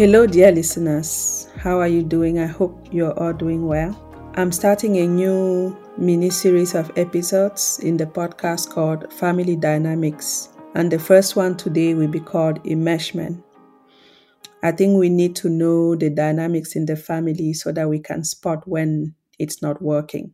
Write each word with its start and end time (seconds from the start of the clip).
Hello, 0.00 0.26
dear 0.26 0.50
listeners. 0.50 1.48
How 1.58 1.78
are 1.78 1.86
you 1.86 2.02
doing? 2.02 2.38
I 2.38 2.46
hope 2.46 2.88
you're 2.90 3.12
all 3.20 3.34
doing 3.34 3.66
well. 3.66 3.94
I'm 4.34 4.50
starting 4.50 4.96
a 4.96 5.06
new 5.06 5.76
mini 5.98 6.30
series 6.30 6.74
of 6.74 6.90
episodes 6.96 7.78
in 7.80 7.98
the 7.98 8.06
podcast 8.06 8.70
called 8.70 9.12
Family 9.12 9.56
Dynamics. 9.56 10.48
And 10.74 10.90
the 10.90 10.98
first 10.98 11.36
one 11.36 11.54
today 11.54 11.92
will 11.92 12.08
be 12.08 12.18
called 12.18 12.64
Enmeshment. 12.64 13.42
I 14.62 14.72
think 14.72 14.98
we 14.98 15.10
need 15.10 15.36
to 15.36 15.50
know 15.50 15.94
the 15.94 16.08
dynamics 16.08 16.76
in 16.76 16.86
the 16.86 16.96
family 16.96 17.52
so 17.52 17.70
that 17.70 17.86
we 17.86 17.98
can 17.98 18.24
spot 18.24 18.66
when 18.66 19.14
it's 19.38 19.60
not 19.60 19.82
working. 19.82 20.32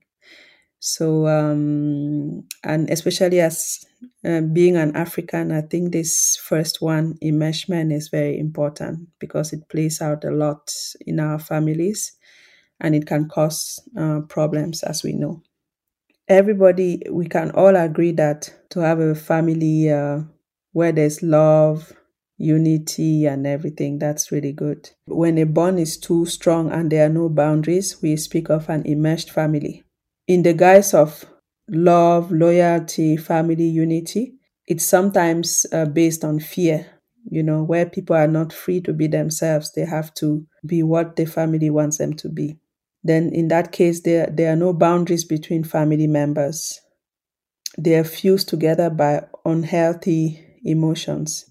So, 0.87 1.27
um, 1.27 2.45
and 2.63 2.89
especially 2.91 3.41
as 3.41 3.85
uh, 4.25 4.43
being 4.43 4.77
an 4.77 4.95
African, 4.95 5.51
I 5.51 5.63
think 5.63 5.91
this 5.91 6.37
first 6.37 6.81
one, 6.81 7.15
enmeshment, 7.25 7.93
is 7.93 8.09
very 8.09 8.39
important 8.39 9.09
because 9.19 9.53
it 9.53 9.69
plays 9.69 10.01
out 10.01 10.25
a 10.25 10.31
lot 10.31 10.73
in 11.05 11.19
our 11.19 11.41
families 11.41 12.13
and 12.79 12.95
it 12.95 13.05
can 13.05 13.29
cause 13.29 13.81
uh, 13.99 14.21
problems, 14.29 14.85
as 14.85 15.03
we 15.03 15.13
know. 15.13 15.43
Everybody, 16.29 17.03
we 17.11 17.27
can 17.27 17.51
all 17.51 17.75
agree 17.75 18.13
that 18.13 18.55
to 18.71 18.79
have 18.79 19.01
a 19.01 19.17
family 19.17 19.91
uh, 19.91 20.21
where 20.71 20.93
there's 20.93 21.21
love, 21.21 21.93
unity, 22.39 23.27
and 23.27 23.45
everything, 23.45 23.99
that's 23.99 24.31
really 24.31 24.53
good. 24.53 24.89
When 25.07 25.37
a 25.39 25.47
bond 25.47 25.81
is 25.81 25.99
too 25.99 26.27
strong 26.27 26.71
and 26.71 26.93
there 26.93 27.07
are 27.07 27.13
no 27.13 27.29
boundaries, 27.29 28.01
we 28.01 28.17
speak 28.17 28.51
of 28.51 28.69
an 28.69 28.87
enmeshed 28.87 29.33
family 29.33 29.83
in 30.27 30.43
the 30.43 30.53
guise 30.53 30.95
of 30.95 31.25
love, 31.69 32.31
loyalty, 32.33 33.17
family 33.17 33.67
unity. 33.67 34.35
It's 34.67 34.85
sometimes 34.85 35.67
uh, 35.73 35.85
based 35.87 36.25
on 36.25 36.41
fear, 36.41 36.87
you 37.31 37.43
know, 37.43 37.63
where 37.63 37.87
people 37.87 38.17
are 38.17 38.27
not 38.29 38.53
free 38.53 38.81
to 38.83 38.93
be 38.93 39.07
themselves. 39.07 39.73
They 39.73 39.85
have 39.85 40.13
to 40.15 40.47
be 40.65 40.83
what 40.83 41.17
the 41.17 41.27
family 41.27 41.71
wants 41.71 41.99
them 41.99 42.15
to 42.15 42.29
be. 42.29 42.59
Then, 43.05 43.31
in 43.33 43.49
that 43.49 43.71
case, 43.71 44.01
there, 44.01 44.27
there 44.27 44.53
are 44.53 44.57
no 44.57 44.73
boundaries 44.73 45.25
between 45.25 45.63
family 45.63 46.09
members. 46.09 46.81
They 47.79 47.95
are 47.95 48.05
fused 48.05 48.49
together 48.49 48.91
by 48.91 49.27
unhealthy 49.45 50.45
emotions. 50.65 51.49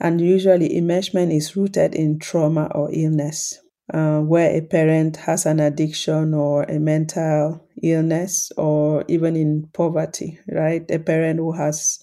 And 0.00 0.20
usually, 0.20 0.70
enmeshment 0.70 1.34
is 1.36 1.56
rooted 1.56 1.94
in 1.94 2.18
trauma 2.18 2.70
or 2.74 2.90
illness 2.92 3.60
uh, 3.92 4.20
where 4.20 4.56
a 4.56 4.60
parent 4.60 5.16
has 5.16 5.46
an 5.46 5.60
addiction 5.60 6.34
or 6.34 6.62
a 6.64 6.78
mental 6.78 7.66
illness 7.82 8.52
or 8.56 9.04
even 9.08 9.36
in 9.36 9.68
poverty, 9.72 10.38
right? 10.48 10.88
A 10.90 10.98
parent 10.98 11.38
who 11.38 11.52
has 11.52 12.02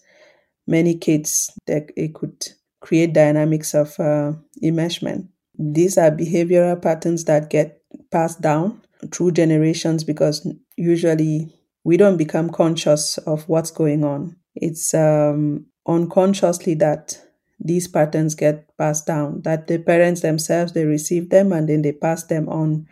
many 0.68 0.96
kids, 0.98 1.52
that 1.66 1.92
it 1.96 2.14
could 2.14 2.48
create 2.82 3.14
dynamics 3.14 3.74
of 3.74 4.00
uh, 4.00 4.34
enmeshment. 4.64 5.28
These 5.58 5.98
are 5.98 6.12
behavioral 6.12 6.82
patterns 6.82 7.26
that 7.26 7.50
get 7.50 7.82
passed 8.12 8.42
down 8.42 8.82
through 9.12 9.32
generations 9.32 10.04
because 10.04 10.48
usually 10.76 11.54
we 11.84 11.98
don't 11.98 12.18
become 12.18 12.50
conscious 12.50 13.18
of 13.20 13.48
what's 13.48 13.72
going 13.72 14.04
on. 14.04 14.36
It's 14.56 14.94
um, 14.94 15.68
unconsciously 15.88 16.76
that 16.76 17.20
these 17.60 17.88
patterns 17.88 18.36
get 18.36 18.70
passed 18.78 19.08
down 19.08 19.42
that 19.42 19.68
the 19.68 19.78
parents 19.80 20.22
themselves 20.22 20.74
they 20.74 20.86
receive 20.86 21.30
them 21.30 21.52
and 21.52 21.68
then 21.68 21.82
they 21.82 21.92
pass 21.92 22.24
them 22.26 22.48
on 22.50 22.88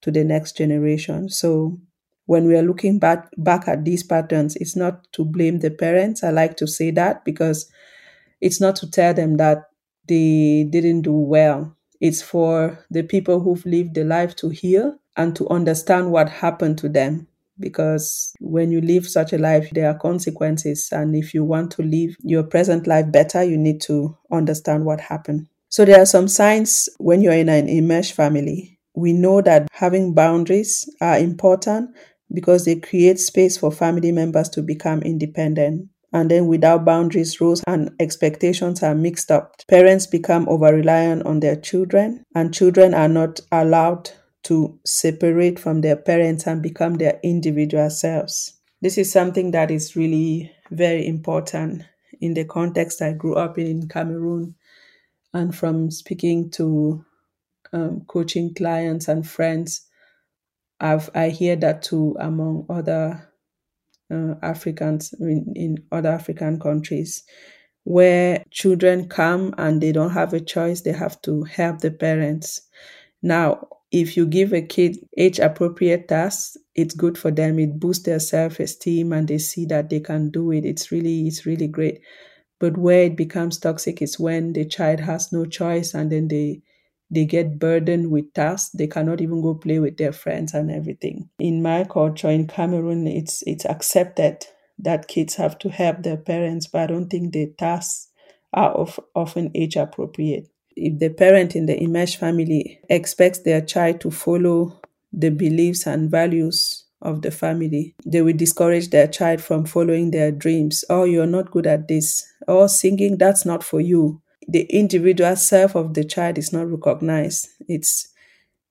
to 0.00 0.10
the 0.10 0.24
next 0.24 0.56
generation. 0.56 1.28
So 1.28 1.80
when 2.26 2.46
we 2.46 2.56
are 2.56 2.62
looking 2.62 2.98
back 2.98 3.30
back 3.36 3.68
at 3.68 3.84
these 3.84 4.02
patterns 4.02 4.56
it's 4.56 4.76
not 4.76 5.10
to 5.12 5.24
blame 5.24 5.60
the 5.60 5.70
parents. 5.70 6.24
I 6.24 6.30
like 6.30 6.56
to 6.58 6.66
say 6.66 6.90
that 6.92 7.24
because 7.24 7.70
it's 8.40 8.60
not 8.60 8.76
to 8.76 8.90
tell 8.90 9.14
them 9.14 9.36
that 9.36 9.70
they 10.08 10.66
didn't 10.68 11.02
do 11.02 11.12
well. 11.12 11.76
It's 12.00 12.22
for 12.22 12.84
the 12.90 13.02
people 13.02 13.40
who've 13.40 13.64
lived 13.66 13.94
the 13.94 14.04
life 14.04 14.34
to 14.36 14.48
heal 14.50 14.98
and 15.16 15.34
to 15.36 15.48
understand 15.48 16.12
what 16.12 16.28
happened 16.28 16.78
to 16.78 16.88
them 16.88 17.27
because 17.58 18.32
when 18.40 18.70
you 18.70 18.80
live 18.80 19.06
such 19.06 19.32
a 19.32 19.38
life, 19.38 19.70
there 19.72 19.88
are 19.90 19.98
consequences. 19.98 20.88
And 20.92 21.14
if 21.16 21.34
you 21.34 21.44
want 21.44 21.70
to 21.72 21.82
live 21.82 22.16
your 22.20 22.42
present 22.42 22.86
life 22.86 23.10
better, 23.10 23.42
you 23.42 23.58
need 23.58 23.80
to 23.82 24.16
understand 24.32 24.84
what 24.84 25.00
happened. 25.00 25.48
So 25.68 25.84
there 25.84 26.00
are 26.00 26.06
some 26.06 26.28
signs 26.28 26.88
when 26.98 27.20
you're 27.20 27.32
in 27.32 27.48
an 27.48 27.68
enmeshed 27.68 28.14
family. 28.14 28.78
We 28.94 29.12
know 29.12 29.42
that 29.42 29.68
having 29.72 30.14
boundaries 30.14 30.88
are 31.00 31.18
important 31.18 31.90
because 32.32 32.64
they 32.64 32.76
create 32.76 33.18
space 33.18 33.56
for 33.56 33.70
family 33.70 34.12
members 34.12 34.48
to 34.50 34.62
become 34.62 35.02
independent. 35.02 35.88
And 36.12 36.30
then 36.30 36.46
without 36.46 36.86
boundaries, 36.86 37.38
roles 37.40 37.62
and 37.66 37.90
expectations 38.00 38.82
are 38.82 38.94
mixed 38.94 39.30
up. 39.30 39.52
Parents 39.68 40.06
become 40.06 40.48
over 40.48 40.74
reliant 40.74 41.26
on 41.26 41.40
their 41.40 41.56
children, 41.56 42.24
and 42.34 42.54
children 42.54 42.94
are 42.94 43.08
not 43.08 43.40
allowed 43.52 44.10
to 44.44 44.78
separate 44.84 45.58
from 45.58 45.80
their 45.80 45.96
parents 45.96 46.46
and 46.46 46.62
become 46.62 46.94
their 46.94 47.18
individual 47.22 47.90
selves. 47.90 48.54
This 48.80 48.96
is 48.96 49.10
something 49.10 49.50
that 49.50 49.70
is 49.70 49.96
really 49.96 50.52
very 50.70 51.06
important 51.06 51.82
in 52.20 52.34
the 52.34 52.44
context 52.44 53.02
I 53.02 53.12
grew 53.12 53.34
up 53.34 53.58
in 53.58 53.66
in 53.66 53.88
Cameroon 53.88 54.54
and 55.34 55.54
from 55.54 55.90
speaking 55.90 56.50
to 56.52 57.04
um, 57.72 58.02
coaching 58.06 58.54
clients 58.54 59.08
and 59.08 59.28
friends. 59.28 59.86
I've, 60.80 61.10
I 61.14 61.28
hear 61.30 61.56
that 61.56 61.82
too 61.82 62.16
among 62.20 62.66
other 62.70 63.28
uh, 64.10 64.34
Africans 64.42 65.12
in, 65.20 65.52
in 65.54 65.84
other 65.92 66.10
African 66.10 66.58
countries 66.60 67.24
where 67.84 68.44
children 68.50 69.08
come 69.08 69.54
and 69.58 69.80
they 69.80 69.92
don't 69.92 70.12
have 70.12 70.34
a 70.34 70.40
choice, 70.40 70.82
they 70.82 70.92
have 70.92 71.20
to 71.22 71.42
help 71.44 71.78
the 71.80 71.90
parents. 71.90 72.60
Now, 73.22 73.66
if 73.90 74.16
you 74.16 74.26
give 74.26 74.52
a 74.52 74.62
kid 74.62 74.98
age 75.16 75.38
appropriate 75.38 76.08
tasks 76.08 76.56
it's 76.74 76.94
good 76.94 77.18
for 77.18 77.32
them. 77.32 77.58
It 77.58 77.80
boosts 77.80 78.04
their 78.04 78.20
self-esteem 78.20 79.12
and 79.12 79.26
they 79.26 79.38
see 79.38 79.66
that 79.66 79.90
they 79.90 79.98
can 79.98 80.30
do 80.30 80.52
it. 80.52 80.64
It's 80.64 80.92
really 80.92 81.26
it's 81.26 81.44
really 81.44 81.66
great. 81.66 82.00
But 82.60 82.78
where 82.78 83.02
it 83.02 83.16
becomes 83.16 83.58
toxic 83.58 84.00
is 84.00 84.18
when 84.18 84.52
the 84.52 84.64
child 84.64 85.00
has 85.00 85.32
no 85.32 85.44
choice 85.44 85.92
and 85.94 86.12
then 86.12 86.28
they 86.28 86.62
they 87.10 87.24
get 87.24 87.58
burdened 87.58 88.10
with 88.10 88.32
tasks. 88.34 88.70
They 88.70 88.86
cannot 88.86 89.20
even 89.20 89.42
go 89.42 89.54
play 89.54 89.80
with 89.80 89.96
their 89.96 90.12
friends 90.12 90.54
and 90.54 90.70
everything. 90.70 91.30
In 91.40 91.62
my 91.62 91.84
culture 91.84 92.30
in 92.30 92.46
cameroon 92.46 93.06
it's 93.08 93.42
it's 93.46 93.64
accepted 93.64 94.46
that 94.78 95.08
kids 95.08 95.34
have 95.34 95.58
to 95.58 95.68
help 95.70 96.02
their 96.02 96.16
parents 96.16 96.68
but 96.68 96.82
i 96.82 96.86
don't 96.86 97.08
think 97.08 97.32
the 97.32 97.52
tasks 97.58 98.08
are 98.52 98.70
of, 98.70 98.98
often 99.14 99.50
age 99.54 99.76
appropriate 99.76 100.48
if 100.78 100.98
the 100.98 101.10
parent 101.10 101.56
in 101.56 101.66
the 101.66 101.80
enmeshed 101.82 102.18
family 102.18 102.80
expects 102.88 103.40
their 103.40 103.60
child 103.60 104.00
to 104.02 104.10
follow 104.10 104.80
the 105.12 105.30
beliefs 105.30 105.86
and 105.86 106.10
values 106.10 106.84
of 107.02 107.22
the 107.22 107.30
family, 107.30 107.94
they 108.04 108.22
will 108.22 108.36
discourage 108.36 108.90
their 108.90 109.06
child 109.06 109.40
from 109.40 109.64
following 109.64 110.10
their 110.10 110.32
dreams. 110.32 110.84
Oh, 110.90 111.04
you're 111.04 111.26
not 111.26 111.50
good 111.50 111.66
at 111.66 111.88
this. 111.88 112.26
Oh, 112.46 112.66
singing, 112.66 113.18
that's 113.18 113.44
not 113.44 113.62
for 113.62 113.80
you. 113.80 114.20
The 114.46 114.62
individual 114.62 115.36
self 115.36 115.74
of 115.74 115.94
the 115.94 116.04
child 116.04 116.38
is 116.38 116.52
not 116.52 116.70
recognized. 116.70 117.48
It's 117.68 118.08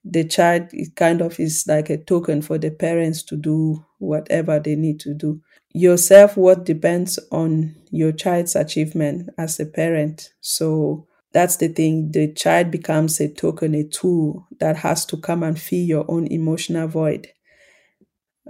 the 0.03 0.23
child 0.23 0.69
it 0.71 0.95
kind 0.95 1.21
of 1.21 1.39
is 1.39 1.65
like 1.67 1.89
a 1.89 1.97
token 1.97 2.41
for 2.41 2.57
the 2.57 2.71
parents 2.71 3.23
to 3.23 3.35
do 3.35 3.85
whatever 3.99 4.59
they 4.59 4.75
need 4.75 4.99
to 5.01 5.13
do. 5.13 5.41
Your 5.73 5.97
self 5.97 6.37
worth 6.37 6.63
depends 6.63 7.19
on 7.31 7.75
your 7.91 8.11
child's 8.11 8.55
achievement 8.55 9.29
as 9.37 9.59
a 9.59 9.65
parent. 9.65 10.33
So 10.41 11.07
that's 11.33 11.57
the 11.57 11.67
thing. 11.67 12.11
The 12.11 12.33
child 12.33 12.71
becomes 12.71 13.19
a 13.19 13.27
token, 13.29 13.75
a 13.75 13.83
tool 13.83 14.47
that 14.59 14.77
has 14.77 15.05
to 15.07 15.17
come 15.17 15.43
and 15.43 15.59
fill 15.59 15.79
your 15.79 16.05
own 16.07 16.27
emotional 16.27 16.87
void. 16.87 17.27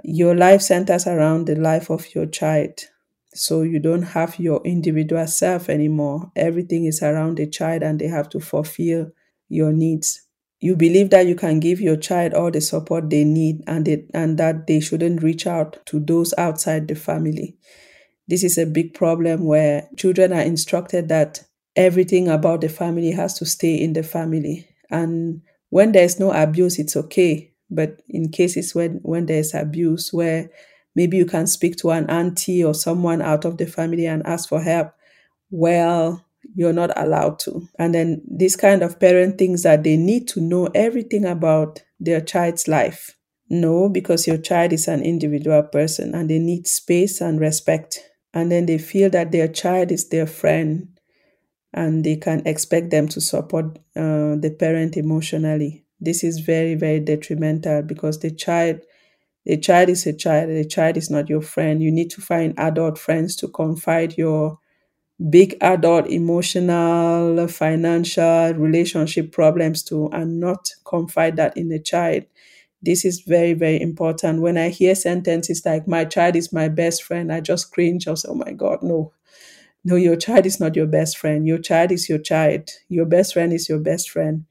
Your 0.03 0.35
life 0.35 0.61
centers 0.61 1.07
around 1.07 1.47
the 1.47 1.55
life 1.55 1.89
of 1.89 2.13
your 2.13 2.27
child. 2.27 2.79
So 3.33 3.61
you 3.63 3.79
don't 3.79 4.03
have 4.03 4.39
your 4.39 4.61
individual 4.63 5.27
self 5.27 5.69
anymore. 5.69 6.31
Everything 6.35 6.85
is 6.85 7.01
around 7.01 7.37
the 7.37 7.47
child 7.47 7.83
and 7.83 7.99
they 7.99 8.07
have 8.07 8.29
to 8.29 8.39
fulfill 8.39 9.11
your 9.49 9.73
needs. 9.73 10.23
You 10.59 10.75
believe 10.75 11.11
that 11.11 11.27
you 11.27 11.35
can 11.35 11.59
give 11.59 11.79
your 11.79 11.97
child 11.97 12.33
all 12.33 12.49
the 12.51 12.61
support 12.61 13.09
they 13.09 13.23
need 13.23 13.63
and, 13.67 13.87
and 14.13 14.37
that 14.39 14.65
they 14.65 14.79
shouldn't 14.79 15.21
reach 15.21 15.45
out 15.45 15.85
to 15.87 15.99
those 15.99 16.33
outside 16.37 16.87
the 16.87 16.95
family. 16.95 17.57
This 18.27 18.43
is 18.43 18.57
a 18.57 18.65
big 18.65 18.93
problem 18.93 19.45
where 19.45 19.87
children 19.97 20.33
are 20.33 20.41
instructed 20.41 21.09
that 21.09 21.43
everything 21.77 22.27
about 22.27 22.61
the 22.61 22.69
family 22.69 23.11
has 23.11 23.35
to 23.35 23.45
stay 23.45 23.75
in 23.75 23.93
the 23.93 24.03
family. 24.03 24.67
And 24.89 25.41
when 25.69 25.91
there's 25.91 26.19
no 26.19 26.31
abuse, 26.31 26.79
it's 26.79 26.97
okay. 26.97 27.53
But 27.69 28.01
in 28.09 28.29
cases 28.29 28.73
when, 28.73 28.99
when 29.03 29.27
there's 29.27 29.53
abuse, 29.53 30.11
where 30.11 30.49
maybe 30.95 31.17
you 31.17 31.25
can 31.25 31.47
speak 31.47 31.77
to 31.77 31.91
an 31.91 32.09
auntie 32.09 32.63
or 32.63 32.73
someone 32.73 33.21
out 33.21 33.45
of 33.45 33.57
the 33.57 33.67
family 33.67 34.07
and 34.07 34.25
ask 34.25 34.49
for 34.49 34.61
help, 34.61 34.91
well, 35.51 36.25
you're 36.55 36.73
not 36.73 36.97
allowed 36.97 37.39
to. 37.39 37.67
And 37.77 37.93
then 37.93 38.21
this 38.27 38.55
kind 38.55 38.81
of 38.81 38.99
parent 38.99 39.37
thinks 39.37 39.63
that 39.63 39.83
they 39.83 39.97
need 39.97 40.27
to 40.29 40.41
know 40.41 40.67
everything 40.73 41.25
about 41.25 41.83
their 41.99 42.21
child's 42.21 42.67
life. 42.67 43.15
No, 43.49 43.89
because 43.89 44.27
your 44.27 44.37
child 44.37 44.73
is 44.73 44.87
an 44.87 45.03
individual 45.03 45.63
person 45.63 46.15
and 46.15 46.29
they 46.29 46.39
need 46.39 46.67
space 46.67 47.21
and 47.21 47.39
respect. 47.39 47.99
And 48.33 48.51
then 48.51 48.65
they 48.65 48.77
feel 48.77 49.09
that 49.11 49.31
their 49.31 49.47
child 49.47 49.91
is 49.91 50.09
their 50.09 50.27
friend 50.27 50.96
and 51.77 52.03
they 52.05 52.17
can 52.17 52.41
expect 52.47 52.91
them 52.91 53.07
to 53.09 53.21
support 53.21 53.77
uh, 53.95 54.35
the 54.45 54.55
parent 54.59 54.97
emotionally. 54.97 55.85
This 56.01 56.23
is 56.23 56.39
very, 56.39 56.75
very 56.75 56.99
detrimental 57.01 57.83
because 57.83 58.19
the 58.19 58.31
child 58.31 58.81
the 59.45 59.57
child 59.57 59.89
is 59.89 60.05
a 60.07 60.13
child. 60.13 60.49
The 60.49 60.65
child 60.65 60.97
is 60.97 61.09
not 61.09 61.29
your 61.29 61.41
friend. 61.41 61.81
You 61.81 61.91
need 61.91 62.11
to 62.11 62.21
find 62.21 62.53
adult 62.59 62.99
friends 62.99 63.35
to 63.37 63.47
confide 63.49 64.17
your 64.17 64.59
big 65.29 65.57
adult 65.61 66.07
emotional, 66.07 67.47
financial, 67.47 68.53
relationship 68.53 69.31
problems 69.31 69.83
to, 69.83 70.09
and 70.13 70.39
not 70.39 70.69
confide 70.85 71.35
that 71.37 71.57
in 71.57 71.71
a 71.71 71.79
child. 71.79 72.23
This 72.81 73.05
is 73.05 73.21
very, 73.21 73.53
very 73.53 73.81
important. 73.81 74.41
When 74.41 74.57
I 74.57 74.69
hear 74.69 74.95
sentences 74.95 75.63
like, 75.65 75.87
my 75.87 76.05
child 76.05 76.35
is 76.35 76.53
my 76.53 76.69
best 76.69 77.03
friend, 77.03 77.33
I 77.33 77.41
just 77.41 77.71
cringe. 77.73 78.07
I 78.07 78.13
say, 78.15 78.29
oh 78.29 78.35
my 78.35 78.53
God, 78.53 78.83
no. 78.83 79.13
No, 79.87 79.95
your 79.95 80.17
child 80.17 80.45
is 80.45 80.59
not 80.59 80.75
your 80.75 80.85
best 80.85 81.17
friend. 81.17 81.47
Your 81.47 81.59
child 81.59 81.93
is 81.93 82.09
your 82.09 82.19
child. 82.19 82.69
Your 82.89 83.05
best 83.05 83.31
friend 83.31 83.53
is 83.53 83.69
your 83.69 83.79
best 83.79 84.09
friend 84.09 84.45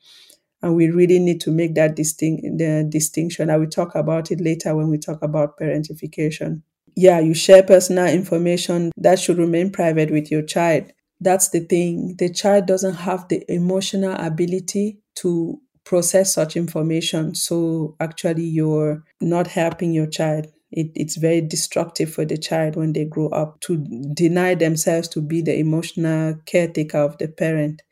and 0.62 0.74
we 0.74 0.88
really 0.88 1.18
need 1.18 1.42
to 1.42 1.50
make 1.50 1.74
that 1.74 1.94
the 1.94 2.86
distinction. 2.88 3.50
I 3.50 3.58
will 3.58 3.68
talk 3.68 3.94
about 3.94 4.30
it 4.30 4.40
later 4.40 4.74
when 4.74 4.88
we 4.88 4.96
talk 4.96 5.22
about 5.22 5.58
parentification. 5.58 6.62
Yeah, 6.94 7.20
you 7.20 7.34
share 7.34 7.62
personal 7.62 8.06
information 8.06 8.92
that 8.96 9.18
should 9.18 9.36
remain 9.36 9.70
private 9.70 10.10
with 10.10 10.30
your 10.30 10.40
child. 10.42 10.90
That's 11.20 11.50
the 11.50 11.60
thing. 11.60 12.16
The 12.16 12.32
child 12.32 12.64
doesn't 12.64 12.94
have 12.94 13.28
the 13.28 13.44
emotional 13.52 14.14
ability 14.14 15.00
to 15.16 15.60
process 15.84 16.32
such 16.32 16.56
information. 16.56 17.34
So 17.34 17.94
actually, 18.00 18.44
you're 18.44 19.04
not 19.20 19.48
helping 19.48 19.92
your 19.92 20.06
child. 20.06 20.46
It, 20.72 20.90
it's 20.94 21.16
very 21.16 21.40
destructive 21.40 22.12
for 22.12 22.24
the 22.24 22.36
child 22.36 22.76
when 22.76 22.92
they 22.92 23.04
grow 23.04 23.28
up 23.28 23.60
to 23.62 23.78
deny 24.14 24.54
themselves 24.54 25.08
to 25.08 25.20
be 25.22 25.40
the 25.40 25.58
emotional 25.58 26.36
caretaker 26.44 26.98
of 26.98 27.18
the 27.18 27.28
parent. 27.28 27.82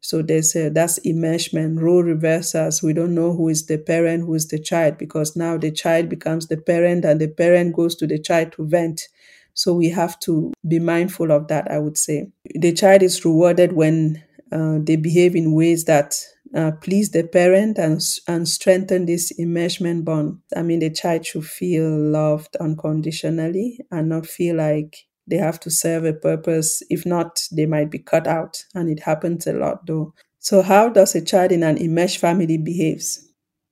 So 0.00 0.20
there's 0.22 0.56
a, 0.56 0.68
that's 0.68 0.98
immersion, 0.98 1.78
role 1.78 2.02
reversals. 2.02 2.82
We 2.82 2.92
don't 2.92 3.14
know 3.14 3.32
who 3.34 3.48
is 3.48 3.66
the 3.66 3.78
parent, 3.78 4.24
who 4.26 4.34
is 4.34 4.48
the 4.48 4.58
child, 4.58 4.98
because 4.98 5.36
now 5.36 5.56
the 5.58 5.70
child 5.70 6.08
becomes 6.08 6.48
the 6.48 6.56
parent 6.56 7.04
and 7.04 7.20
the 7.20 7.28
parent 7.28 7.76
goes 7.76 7.94
to 7.96 8.06
the 8.06 8.18
child 8.18 8.52
to 8.52 8.66
vent. 8.66 9.08
So 9.54 9.74
we 9.74 9.90
have 9.90 10.18
to 10.20 10.52
be 10.66 10.78
mindful 10.78 11.30
of 11.30 11.48
that, 11.48 11.70
I 11.70 11.78
would 11.78 11.98
say. 11.98 12.30
The 12.54 12.72
child 12.72 13.02
is 13.02 13.24
rewarded 13.24 13.74
when 13.74 14.22
uh, 14.50 14.78
they 14.82 14.96
behave 14.96 15.36
in 15.36 15.52
ways 15.52 15.84
that 15.84 16.16
uh, 16.54 16.72
please 16.80 17.10
the 17.10 17.24
parent 17.24 17.78
and, 17.78 18.00
and 18.28 18.48
strengthen 18.48 19.06
this 19.06 19.30
immersion 19.32 20.02
bond. 20.02 20.38
I 20.54 20.62
mean, 20.62 20.80
the 20.80 20.90
child 20.90 21.26
should 21.26 21.46
feel 21.46 21.90
loved 21.98 22.56
unconditionally 22.56 23.80
and 23.90 24.08
not 24.08 24.26
feel 24.26 24.56
like 24.56 24.96
they 25.26 25.36
have 25.36 25.60
to 25.60 25.70
serve 25.70 26.04
a 26.04 26.12
purpose. 26.12 26.82
If 26.90 27.06
not, 27.06 27.40
they 27.52 27.66
might 27.66 27.90
be 27.90 27.98
cut 27.98 28.26
out. 28.26 28.64
And 28.74 28.90
it 28.90 29.00
happens 29.00 29.46
a 29.46 29.52
lot 29.52 29.86
though. 29.86 30.14
So, 30.40 30.62
how 30.62 30.88
does 30.88 31.14
a 31.14 31.24
child 31.24 31.52
in 31.52 31.62
an 31.62 31.78
enmeshed 31.78 32.18
family 32.18 32.58
behaves? 32.58 33.28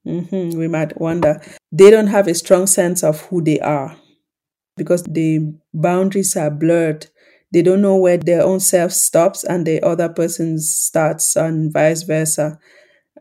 Mm-hmm, 0.07 0.59
we 0.59 0.69
might 0.69 0.99
wonder. 1.01 1.43
They 1.73 1.91
don't 1.91 2.07
have 2.07 2.29
a 2.29 2.35
strong 2.35 2.67
sense 2.67 3.03
of 3.03 3.21
who 3.23 3.43
they 3.43 3.61
are 3.61 3.97
because 4.77 5.03
the 5.03 5.53
boundaries 5.75 6.37
are 6.37 6.51
blurred. 6.51 7.07
They 7.53 7.63
don't 7.63 7.83
know 7.83 7.97
where 7.97 8.17
their 8.17 8.43
own 8.43 8.61
self 8.61 8.93
stops 8.93 9.45
and 9.45 9.67
the 9.67 9.83
other 9.83 10.09
person 10.09 10.59
starts, 10.59 11.37
and 11.37 11.73
vice 11.73 12.03
versa 12.03 12.59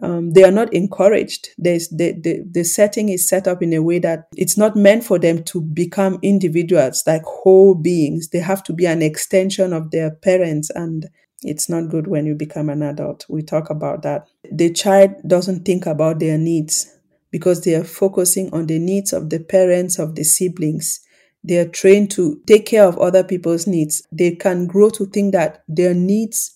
um, 0.01 0.31
they 0.31 0.43
are 0.43 0.51
not 0.51 0.73
encouraged. 0.73 1.49
The, 1.57 1.85
the, 1.91 2.43
the 2.49 2.63
setting 2.63 3.09
is 3.09 3.27
set 3.27 3.47
up 3.47 3.61
in 3.61 3.73
a 3.73 3.81
way 3.81 3.99
that 3.99 4.27
it's 4.35 4.57
not 4.57 4.75
meant 4.75 5.03
for 5.03 5.19
them 5.19 5.43
to 5.45 5.61
become 5.61 6.19
individuals, 6.21 7.03
like 7.05 7.23
whole 7.23 7.75
beings. 7.75 8.29
They 8.29 8.39
have 8.39 8.63
to 8.63 8.73
be 8.73 8.85
an 8.85 9.01
extension 9.01 9.73
of 9.73 9.91
their 9.91 10.11
parents, 10.11 10.69
and 10.69 11.09
it's 11.43 11.69
not 11.69 11.89
good 11.89 12.07
when 12.07 12.25
you 12.25 12.35
become 12.35 12.69
an 12.69 12.81
adult. 12.81 13.25
We 13.29 13.43
talk 13.43 13.69
about 13.69 14.03
that. 14.03 14.27
The 14.51 14.71
child 14.71 15.15
doesn't 15.27 15.65
think 15.65 15.85
about 15.85 16.19
their 16.19 16.37
needs 16.37 16.95
because 17.31 17.63
they 17.63 17.75
are 17.75 17.83
focusing 17.83 18.51
on 18.53 18.67
the 18.67 18.79
needs 18.79 19.11
of 19.11 19.29
the 19.29 19.39
parents, 19.39 19.99
of 19.99 20.15
the 20.15 20.23
siblings. 20.23 21.01
They 21.43 21.57
are 21.57 21.67
trained 21.67 22.11
to 22.11 22.41
take 22.47 22.65
care 22.65 22.85
of 22.85 22.97
other 22.97 23.23
people's 23.23 23.65
needs. 23.67 24.03
They 24.11 24.31
can 24.35 24.67
grow 24.67 24.89
to 24.91 25.05
think 25.05 25.33
that 25.33 25.63
their 25.67 25.93
needs 25.93 26.55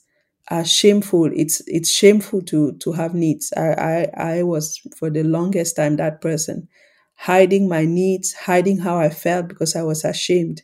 are 0.49 0.65
shameful. 0.65 1.31
It's 1.33 1.61
it's 1.67 1.89
shameful 1.89 2.41
to 2.43 2.73
to 2.73 2.91
have 2.93 3.13
needs. 3.15 3.53
I, 3.55 3.71
I 3.73 4.37
I 4.37 4.43
was 4.43 4.79
for 4.97 5.09
the 5.09 5.23
longest 5.23 5.75
time 5.77 5.95
that 5.97 6.21
person, 6.21 6.67
hiding 7.15 7.67
my 7.69 7.85
needs, 7.85 8.33
hiding 8.33 8.79
how 8.79 8.97
I 8.97 9.09
felt 9.09 9.47
because 9.47 9.75
I 9.75 9.83
was 9.83 10.03
ashamed. 10.03 10.63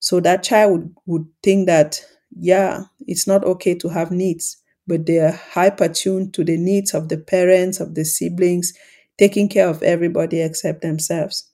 So 0.00 0.20
that 0.20 0.42
child 0.42 0.72
would, 0.72 0.94
would 1.06 1.26
think 1.42 1.66
that 1.66 2.04
yeah, 2.36 2.84
it's 3.06 3.26
not 3.26 3.44
okay 3.44 3.74
to 3.76 3.88
have 3.88 4.10
needs, 4.10 4.56
but 4.86 5.06
they 5.06 5.18
are 5.20 5.32
hyper 5.32 5.88
tuned 5.88 6.34
to 6.34 6.44
the 6.44 6.56
needs 6.56 6.94
of 6.94 7.08
the 7.08 7.18
parents, 7.18 7.80
of 7.80 7.94
the 7.94 8.04
siblings, 8.04 8.72
taking 9.18 9.48
care 9.48 9.68
of 9.68 9.82
everybody 9.82 10.40
except 10.40 10.82
themselves. 10.82 11.51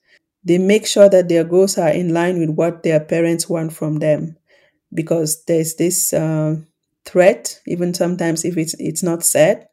They 0.49 0.59
make 0.59 0.87
sure 0.87 1.11
that 1.11 1.29
their 1.29 1.45
goals 1.45 1.79
are 1.79 1.91
in 1.91 2.15
line 2.15 2.41
with 2.41 2.50
what 2.50 2.83
their 2.83 3.00
parents 3.00 3.49
want 3.49 3.73
from 3.75 3.99
them 3.99 4.39
because 4.95 5.45
there's 5.45 5.77
this 5.77 6.12
uh, 6.12 6.56
threat, 7.05 7.61
even 7.67 7.95
sometimes 7.95 8.45
if 8.45 8.56
it's 8.56 8.75
it's 8.79 9.03
not 9.03 9.23
said, 9.25 9.69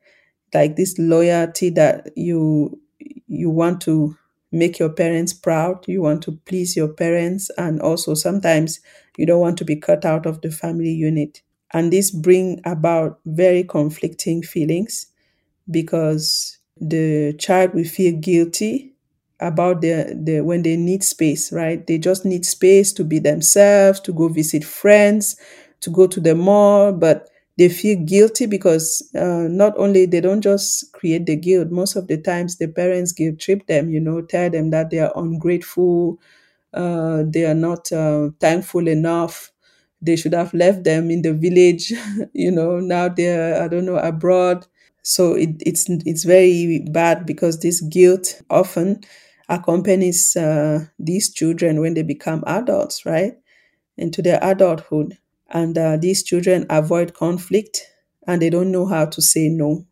like 0.53 0.75
this 0.75 0.97
loyalty 0.99 1.69
that 1.71 2.11
you 2.17 2.79
you 3.27 3.49
want 3.49 3.81
to 3.81 4.17
make 4.51 4.79
your 4.79 4.89
parents 4.89 5.33
proud, 5.33 5.87
you 5.87 6.01
want 6.01 6.23
to 6.23 6.33
please 6.45 6.75
your 6.75 6.89
parents, 6.89 7.51
and 7.57 7.81
also 7.81 8.13
sometimes 8.13 8.81
you 9.17 9.25
don't 9.25 9.41
want 9.41 9.57
to 9.59 9.65
be 9.65 9.77
cut 9.77 10.05
out 10.05 10.25
of 10.25 10.41
the 10.41 10.51
family 10.51 10.91
unit. 10.91 11.41
And 11.73 11.93
this 11.93 12.11
bring 12.11 12.61
about 12.65 13.19
very 13.25 13.63
conflicting 13.63 14.43
feelings 14.43 15.07
because 15.71 16.59
the 16.81 17.33
child 17.39 17.73
will 17.75 17.85
feel 17.85 18.19
guilty 18.19 18.94
about 19.39 19.81
the, 19.81 20.17
the 20.23 20.41
when 20.41 20.61
they 20.63 20.77
need 20.77 21.03
space, 21.03 21.51
right? 21.51 21.85
They 21.85 21.97
just 21.97 22.25
need 22.25 22.45
space 22.45 22.93
to 22.93 23.03
be 23.03 23.19
themselves, 23.19 23.99
to 24.01 24.13
go 24.13 24.27
visit 24.29 24.63
friends, 24.63 25.35
to 25.81 25.89
go 25.89 26.07
to 26.07 26.19
the 26.19 26.35
mall, 26.35 26.93
but 26.93 27.29
they 27.57 27.69
feel 27.69 27.97
guilty 28.03 28.45
because 28.47 29.09
uh, 29.15 29.47
not 29.49 29.77
only 29.77 30.05
they 30.05 30.19
don't 30.21 30.41
just 30.41 30.91
create 30.93 31.25
the 31.25 31.35
guilt, 31.35 31.69
most 31.71 31.95
of 31.95 32.07
the 32.07 32.17
times 32.17 32.57
the 32.57 32.67
parents 32.67 33.11
guilt 33.13 33.39
trip 33.39 33.65
them, 33.67 33.89
you 33.89 33.99
know, 33.99 34.21
tell 34.21 34.49
them 34.49 34.71
that 34.71 34.89
they 34.89 34.99
are 34.99 35.11
ungrateful, 35.15 36.19
uh, 36.73 37.23
they 37.27 37.45
are 37.45 37.53
not 37.55 37.91
uh, 37.91 38.29
thankful 38.39 38.87
enough. 38.87 39.51
They 40.01 40.15
should 40.15 40.33
have 40.33 40.53
left 40.53 40.83
them 40.83 41.09
in 41.09 41.21
the 41.21 41.33
village, 41.33 41.93
you 42.33 42.51
know. 42.51 42.79
Now 42.79 43.09
they're 43.09 43.61
I 43.63 43.67
don't 43.67 43.85
know 43.85 43.97
abroad, 43.97 44.67
so 45.01 45.33
it, 45.33 45.49
it's 45.65 45.85
it's 45.89 46.23
very 46.25 46.85
bad 46.91 47.25
because 47.25 47.59
this 47.59 47.81
guilt 47.81 48.41
often 48.49 49.01
accompanies 49.49 50.35
uh, 50.35 50.85
these 50.99 51.31
children 51.33 51.79
when 51.81 51.93
they 51.93 52.03
become 52.03 52.43
adults, 52.47 53.05
right, 53.05 53.33
into 53.97 54.21
their 54.21 54.39
adulthood 54.41 55.17
and 55.51 55.77
uh, 55.77 55.97
these 55.97 56.23
children 56.23 56.65
avoid 56.69 57.13
conflict 57.13 57.81
and 58.27 58.41
they 58.41 58.49
don't 58.49 58.71
know 58.71 58.85
how 58.85 59.05
to 59.05 59.21
say 59.21 59.49
no. 59.49 59.85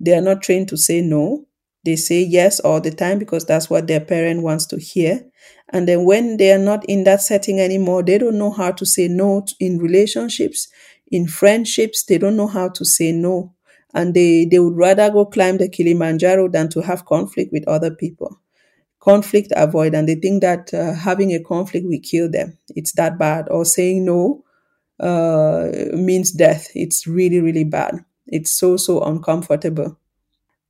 They 0.00 0.14
are 0.14 0.20
not 0.20 0.42
trained 0.42 0.68
to 0.68 0.76
say 0.76 1.00
no. 1.00 1.46
They 1.84 1.96
say 1.96 2.20
yes 2.22 2.60
all 2.60 2.80
the 2.80 2.90
time 2.90 3.18
because 3.18 3.44
that's 3.44 3.70
what 3.70 3.86
their 3.86 4.00
parent 4.00 4.42
wants 4.42 4.66
to 4.66 4.78
hear. 4.78 5.24
And 5.70 5.86
then 5.88 6.04
when 6.04 6.36
they 6.36 6.52
are 6.52 6.58
not 6.58 6.84
in 6.86 7.04
that 7.04 7.22
setting 7.22 7.60
anymore, 7.60 8.02
they 8.02 8.18
don't 8.18 8.38
know 8.38 8.50
how 8.50 8.72
to 8.72 8.86
say 8.86 9.08
no 9.08 9.44
in 9.60 9.78
relationships, 9.78 10.68
in 11.10 11.26
friendships. 11.28 12.04
They 12.04 12.18
don't 12.18 12.36
know 12.36 12.46
how 12.46 12.68
to 12.70 12.84
say 12.84 13.12
no. 13.12 13.54
And 13.94 14.14
they, 14.14 14.44
they 14.44 14.58
would 14.58 14.76
rather 14.76 15.10
go 15.10 15.24
climb 15.26 15.58
the 15.58 15.68
Kilimanjaro 15.68 16.48
than 16.48 16.68
to 16.70 16.82
have 16.82 17.06
conflict 17.06 17.52
with 17.52 17.66
other 17.68 17.90
people. 17.90 18.38
Conflict 19.08 19.52
avoid, 19.56 19.94
and 19.94 20.08
they 20.08 20.16
think 20.16 20.42
that 20.42 20.74
uh, 20.74 20.92
having 20.92 21.32
a 21.32 21.42
conflict 21.42 21.86
will 21.86 22.00
kill 22.02 22.30
them. 22.30 22.58
It's 22.76 22.92
that 22.92 23.18
bad. 23.18 23.48
Or 23.50 23.64
saying 23.64 24.04
no 24.04 24.44
uh, 25.00 25.68
means 25.94 26.32
death. 26.32 26.68
It's 26.74 27.06
really, 27.06 27.40
really 27.40 27.64
bad. 27.64 28.04
It's 28.26 28.50
so, 28.50 28.76
so 28.76 29.00
uncomfortable. 29.00 29.98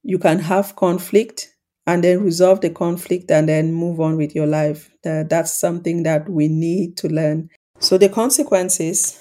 You 0.02 0.18
can 0.18 0.38
have 0.38 0.76
conflict 0.76 1.52
and 1.86 2.04
then 2.04 2.22
resolve 2.22 2.60
the 2.60 2.70
conflict 2.70 3.30
and 3.30 3.48
then 3.48 3.72
move 3.72 3.98
on 4.00 4.16
with 4.16 4.34
your 4.34 4.46
life. 4.46 4.90
That, 5.02 5.30
that's 5.30 5.52
something 5.52 6.04
that 6.04 6.28
we 6.28 6.48
need 6.48 6.96
to 6.98 7.08
learn. 7.08 7.50
So, 7.80 7.98
the 7.98 8.08
consequences 8.08 9.18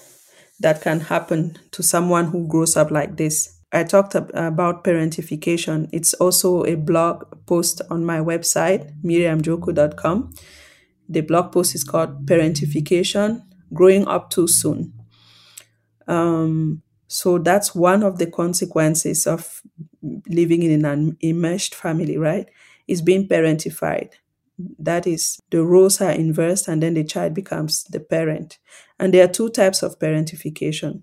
that 0.60 0.82
can 0.82 1.00
happen 1.00 1.58
to 1.72 1.82
someone 1.82 2.26
who 2.26 2.46
grows 2.46 2.76
up 2.76 2.90
like 2.90 3.16
this. 3.16 3.57
I 3.72 3.84
talked 3.84 4.14
about 4.14 4.82
parentification. 4.84 5.88
It's 5.92 6.14
also 6.14 6.64
a 6.64 6.74
blog 6.74 7.24
post 7.46 7.82
on 7.90 8.04
my 8.04 8.18
website, 8.18 8.92
miriamjoku.com. 9.02 10.34
The 11.08 11.20
blog 11.20 11.52
post 11.52 11.74
is 11.74 11.84
called 11.84 12.26
Parentification 12.26 13.42
Growing 13.74 14.06
Up 14.08 14.30
Too 14.30 14.46
Soon. 14.48 14.94
Um, 16.06 16.82
so 17.08 17.38
that's 17.38 17.74
one 17.74 18.02
of 18.02 18.18
the 18.18 18.26
consequences 18.26 19.26
of 19.26 19.62
living 20.28 20.62
in 20.62 20.84
an 20.84 21.16
enmeshed 21.22 21.74
family, 21.74 22.16
right? 22.16 22.48
Is 22.86 23.02
being 23.02 23.28
parentified. 23.28 24.12
That 24.78 25.06
is, 25.06 25.38
the 25.50 25.62
roles 25.62 26.00
are 26.00 26.10
inversed 26.10 26.68
and 26.68 26.82
then 26.82 26.94
the 26.94 27.04
child 27.04 27.34
becomes 27.34 27.84
the 27.84 28.00
parent. 28.00 28.58
And 28.98 29.12
there 29.12 29.24
are 29.24 29.32
two 29.32 29.50
types 29.50 29.82
of 29.82 29.98
parentification. 29.98 31.02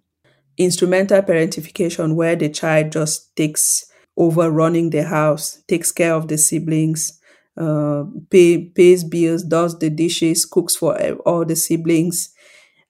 Instrumental 0.57 1.21
parentification, 1.21 2.15
where 2.15 2.35
the 2.35 2.49
child 2.49 2.91
just 2.91 3.35
takes 3.35 3.85
over 4.17 4.49
running 4.49 4.89
the 4.89 5.03
house, 5.03 5.61
takes 5.67 5.91
care 5.91 6.13
of 6.13 6.27
the 6.27 6.37
siblings, 6.37 7.19
uh, 7.57 8.03
pay, 8.29 8.65
pays 8.65 9.03
bills, 9.03 9.43
does 9.43 9.77
the 9.79 9.89
dishes, 9.89 10.45
cooks 10.45 10.75
for 10.75 10.97
all 11.25 11.45
the 11.45 11.55
siblings, 11.55 12.33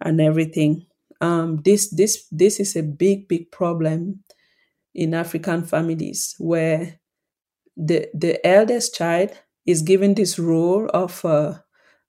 and 0.01 0.21
everything. 0.21 0.85
Um, 1.21 1.61
this 1.63 1.89
this 1.89 2.25
this 2.31 2.59
is 2.59 2.75
a 2.75 2.83
big 2.83 3.27
big 3.27 3.51
problem 3.51 4.23
in 4.93 5.13
African 5.13 5.63
families 5.63 6.35
where 6.39 6.99
the 7.77 8.07
the 8.13 8.45
eldest 8.45 8.95
child 8.95 9.31
is 9.65 9.81
given 9.81 10.13
this 10.13 10.37
role 10.37 10.89
of 10.93 11.23
uh, 11.25 11.55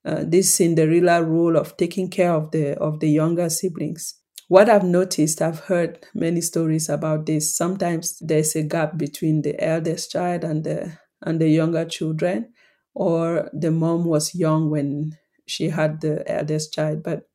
uh, 0.04 0.24
this 0.26 0.54
Cinderella 0.54 1.22
role 1.22 1.56
of 1.56 1.76
taking 1.76 2.10
care 2.10 2.32
of 2.32 2.50
the 2.50 2.76
of 2.78 3.00
the 3.00 3.08
younger 3.08 3.48
siblings. 3.48 4.14
What 4.48 4.68
I've 4.68 4.84
noticed, 4.84 5.42
I've 5.42 5.60
heard 5.60 6.06
many 6.14 6.40
stories 6.40 6.88
about 6.88 7.26
this. 7.26 7.56
Sometimes 7.56 8.18
there's 8.20 8.54
a 8.54 8.62
gap 8.62 8.96
between 8.96 9.42
the 9.42 9.60
eldest 9.62 10.12
child 10.12 10.44
and 10.44 10.62
the 10.64 10.98
and 11.22 11.40
the 11.40 11.48
younger 11.48 11.84
children, 11.84 12.52
or 12.94 13.50
the 13.52 13.70
mom 13.70 14.04
was 14.04 14.34
young 14.34 14.70
when 14.70 15.16
she 15.46 15.70
had 15.70 16.00
the 16.00 16.22
eldest 16.30 16.72
child. 16.74 17.02
But 17.02 17.28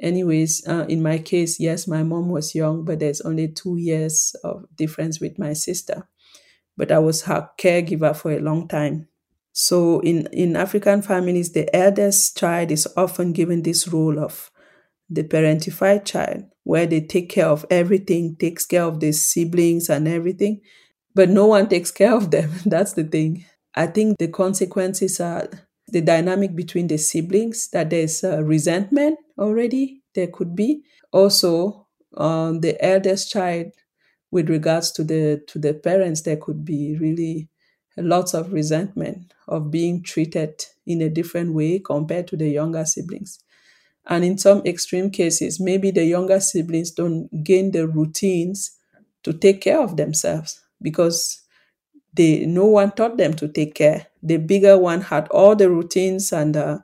anyways, 0.00 0.66
uh, 0.68 0.86
in 0.88 1.02
my 1.02 1.18
case, 1.18 1.58
yes, 1.60 1.88
my 1.88 2.02
mom 2.02 2.28
was 2.28 2.54
young, 2.54 2.84
but 2.84 2.98
there's 3.00 3.22
only 3.22 3.48
two 3.48 3.76
years 3.78 4.34
of 4.44 4.64
difference 4.76 5.20
with 5.20 5.38
my 5.38 5.54
sister. 5.54 6.08
But 6.76 6.92
I 6.92 7.00
was 7.00 7.24
her 7.24 7.50
caregiver 7.58 8.16
for 8.16 8.32
a 8.32 8.40
long 8.40 8.68
time. 8.68 9.08
So 9.52 10.00
in, 10.00 10.28
in 10.32 10.56
African 10.56 11.02
families, 11.02 11.52
the 11.52 11.74
eldest 11.76 12.38
child 12.38 12.70
is 12.70 12.88
often 12.96 13.32
given 13.32 13.62
this 13.62 13.88
role 13.88 14.20
of 14.20 14.51
the 15.14 15.24
parentified 15.24 16.04
child, 16.04 16.44
where 16.64 16.86
they 16.86 17.00
take 17.00 17.28
care 17.30 17.46
of 17.46 17.66
everything, 17.70 18.36
takes 18.36 18.66
care 18.66 18.84
of 18.84 19.00
the 19.00 19.12
siblings 19.12 19.88
and 19.90 20.08
everything, 20.08 20.60
but 21.14 21.28
no 21.28 21.46
one 21.46 21.68
takes 21.68 21.90
care 21.90 22.14
of 22.14 22.30
them. 22.30 22.50
That's 22.66 22.92
the 22.94 23.04
thing. 23.04 23.44
I 23.74 23.86
think 23.86 24.18
the 24.18 24.28
consequences 24.28 25.20
are 25.20 25.48
the 25.88 26.00
dynamic 26.00 26.54
between 26.54 26.86
the 26.88 26.98
siblings, 26.98 27.68
that 27.70 27.90
there's 27.90 28.24
uh, 28.24 28.42
resentment 28.42 29.18
already, 29.38 30.02
there 30.14 30.28
could 30.28 30.54
be. 30.56 30.82
Also, 31.12 31.86
um, 32.16 32.60
the 32.60 32.82
eldest 32.84 33.30
child, 33.30 33.72
with 34.30 34.48
regards 34.48 34.90
to 34.92 35.04
the 35.04 35.42
to 35.48 35.58
the 35.58 35.74
parents, 35.74 36.22
there 36.22 36.36
could 36.36 36.64
be 36.64 36.96
really 36.98 37.48
lots 37.96 38.32
of 38.34 38.52
resentment 38.52 39.32
of 39.48 39.70
being 39.70 40.02
treated 40.02 40.64
in 40.86 41.02
a 41.02 41.10
different 41.10 41.52
way 41.52 41.78
compared 41.78 42.26
to 42.28 42.36
the 42.36 42.48
younger 42.48 42.84
siblings. 42.84 43.38
And 44.06 44.24
in 44.24 44.38
some 44.38 44.62
extreme 44.66 45.10
cases, 45.10 45.60
maybe 45.60 45.90
the 45.90 46.04
younger 46.04 46.40
siblings 46.40 46.90
don't 46.90 47.44
gain 47.44 47.70
the 47.70 47.86
routines 47.86 48.76
to 49.22 49.32
take 49.32 49.60
care 49.60 49.80
of 49.80 49.96
themselves 49.96 50.60
because 50.80 51.40
they 52.14 52.46
no 52.46 52.66
one 52.66 52.92
taught 52.92 53.16
them 53.16 53.34
to 53.34 53.48
take 53.48 53.74
care. 53.74 54.06
The 54.22 54.38
bigger 54.38 54.78
one 54.78 55.02
had 55.02 55.28
all 55.28 55.56
the 55.56 55.70
routines 55.70 56.32
and 56.32 56.56
uh, 56.56 56.78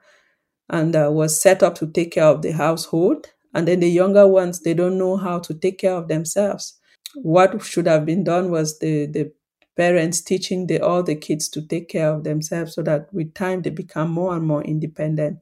and 0.71 0.95
uh, 0.97 1.11
was 1.13 1.41
set 1.41 1.63
up 1.63 1.75
to 1.77 1.87
take 1.87 2.13
care 2.13 2.25
of 2.27 2.43
the 2.43 2.53
household, 2.53 3.29
and 3.55 3.69
then 3.69 3.81
the 3.81 3.91
younger 3.91 4.27
ones 4.27 4.61
they 4.61 4.75
don't 4.75 4.99
know 4.99 5.17
how 5.17 5.39
to 5.41 5.55
take 5.55 5.79
care 5.79 5.95
of 5.95 6.09
themselves. 6.09 6.79
What 7.17 7.63
should 7.63 7.87
have 7.87 8.07
been 8.07 8.25
done 8.25 8.51
was 8.51 8.79
the 8.79 9.07
the 9.07 9.33
parents 9.77 10.21
teaching 10.23 10.67
the 10.67 10.81
all 10.81 11.03
the 11.03 11.17
kids 11.17 11.49
to 11.51 11.63
take 11.63 11.89
care 11.89 12.11
of 12.13 12.25
themselves 12.25 12.75
so 12.75 12.83
that 12.83 13.13
with 13.15 13.35
time 13.35 13.63
they 13.63 13.71
become 13.71 14.11
more 14.11 14.35
and 14.37 14.47
more 14.47 14.63
independent 14.65 15.39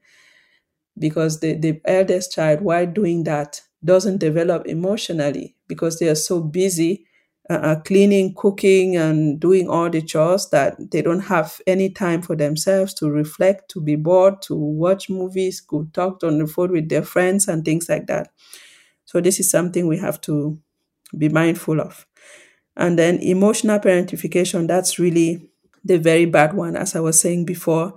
because 0.98 1.40
the, 1.40 1.54
the 1.54 1.80
eldest 1.84 2.32
child 2.32 2.60
while 2.60 2.86
doing 2.86 3.24
that 3.24 3.60
doesn't 3.84 4.18
develop 4.18 4.66
emotionally 4.66 5.54
because 5.68 5.98
they 5.98 6.08
are 6.08 6.14
so 6.14 6.40
busy 6.40 7.06
uh, 7.48 7.54
uh, 7.54 7.80
cleaning 7.82 8.34
cooking 8.34 8.96
and 8.96 9.38
doing 9.38 9.68
all 9.68 9.88
the 9.88 10.02
chores 10.02 10.48
that 10.50 10.74
they 10.90 11.00
don't 11.02 11.20
have 11.20 11.60
any 11.66 11.88
time 11.88 12.20
for 12.20 12.34
themselves 12.34 12.92
to 12.94 13.08
reflect 13.08 13.70
to 13.70 13.80
be 13.80 13.94
bored 13.94 14.42
to 14.42 14.54
watch 14.56 15.08
movies 15.08 15.64
to 15.70 15.88
talk 15.92 16.22
on 16.24 16.38
the 16.38 16.46
phone 16.46 16.72
with 16.72 16.88
their 16.88 17.04
friends 17.04 17.46
and 17.46 17.64
things 17.64 17.88
like 17.88 18.06
that 18.06 18.28
so 19.04 19.20
this 19.20 19.40
is 19.40 19.50
something 19.50 19.86
we 19.86 19.98
have 19.98 20.20
to 20.22 20.58
be 21.18 21.28
mindful 21.28 21.80
of 21.80 22.06
and 22.76 22.98
then 22.98 23.18
emotional 23.18 23.78
parentification, 23.78 24.68
that's 24.68 24.98
really 24.98 25.50
the 25.84 25.98
very 25.98 26.26
bad 26.26 26.54
one. 26.54 26.76
As 26.76 26.96
I 26.96 27.00
was 27.00 27.20
saying 27.20 27.44
before, 27.46 27.94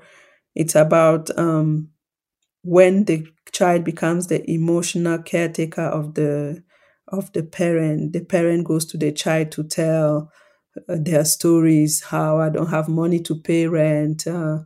it's 0.56 0.76
about 0.76 1.30
um, 1.38 1.90
when 2.64 3.06
the 3.06 3.26
child 3.52 3.84
becomes 3.84 4.28
the 4.28 4.50
emotional 4.50 5.20
caretaker 5.20 5.82
of 5.84 6.14
the 6.16 6.64
of 7.08 7.32
the 7.34 7.44
parent. 7.44 8.14
The 8.14 8.22
parent 8.24 8.66
goes 8.66 8.86
to 8.88 8.98
the 8.98 9.12
child 9.12 9.52
to 9.54 9.64
tell 9.64 10.32
uh, 10.88 10.96
their 11.00 11.26
stories. 11.26 12.04
How 12.04 12.40
I 12.40 12.50
don't 12.50 12.70
have 12.70 12.88
money 12.88 13.20
to 13.22 13.36
pay 13.36 13.68
rent. 13.68 14.28
Uh, 14.28 14.60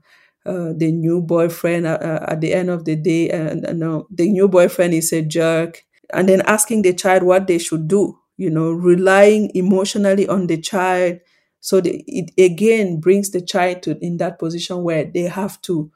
uh, 0.45 0.73
the 0.75 0.91
new 0.91 1.21
boyfriend 1.21 1.85
uh, 1.85 1.97
uh, 2.01 2.25
at 2.27 2.41
the 2.41 2.53
end 2.53 2.69
of 2.69 2.83
the 2.83 2.95
day, 2.97 3.31
uh, 3.31 3.53
no, 3.73 4.07
the 4.11 4.29
new 4.29 4.49
boyfriend 4.49 4.93
is 4.93 5.13
a 5.13 5.21
jerk, 5.21 5.83
and 6.13 6.27
then 6.27 6.41
asking 6.41 6.81
the 6.81 6.93
child 6.93 7.23
what 7.23 7.47
they 7.47 7.57
should 7.57 7.87
do 7.87 8.17
you 8.35 8.49
know, 8.49 8.71
relying 8.71 9.51
emotionally 9.53 10.27
on 10.27 10.47
the 10.47 10.59
child. 10.59 11.19
So 11.59 11.79
the, 11.79 12.03
it 12.07 12.31
again 12.43 12.99
brings 12.99 13.29
the 13.29 13.41
child 13.41 13.83
to 13.83 13.97
in 14.03 14.17
that 14.17 14.39
position 14.39 14.81
where 14.83 15.05
they 15.05 15.21
have 15.21 15.61
to 15.61 15.91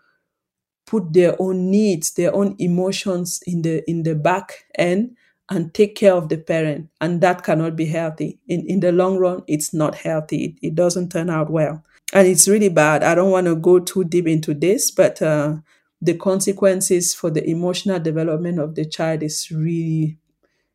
put 0.87 1.13
their 1.13 1.35
own 1.39 1.69
needs, 1.69 2.11
their 2.13 2.33
own 2.33 2.55
emotions 2.57 3.41
in 3.45 3.61
the 3.61 3.87
in 3.89 4.03
the 4.03 4.15
back 4.15 4.65
end 4.75 5.15
and 5.49 5.73
take 5.73 5.95
care 5.95 6.13
of 6.13 6.29
the 6.29 6.37
parent. 6.37 6.89
And 6.99 7.21
that 7.21 7.43
cannot 7.43 7.75
be 7.75 7.85
healthy. 7.85 8.39
In 8.47 8.65
in 8.65 8.79
the 8.79 8.91
long 8.91 9.17
run, 9.17 9.43
it's 9.47 9.73
not 9.73 9.95
healthy. 9.95 10.45
It, 10.45 10.67
it 10.69 10.75
doesn't 10.75 11.11
turn 11.11 11.29
out 11.29 11.51
well. 11.51 11.83
And 12.13 12.27
it's 12.27 12.47
really 12.47 12.69
bad. 12.69 13.03
I 13.03 13.13
don't 13.15 13.31
want 13.31 13.47
to 13.47 13.55
go 13.55 13.79
too 13.79 14.05
deep 14.05 14.27
into 14.27 14.53
this, 14.53 14.89
but 14.91 15.21
uh, 15.21 15.57
the 16.01 16.15
consequences 16.15 17.13
for 17.13 17.29
the 17.29 17.47
emotional 17.49 17.99
development 17.99 18.59
of 18.59 18.75
the 18.75 18.85
child 18.85 19.23
is 19.23 19.51
really 19.51 20.17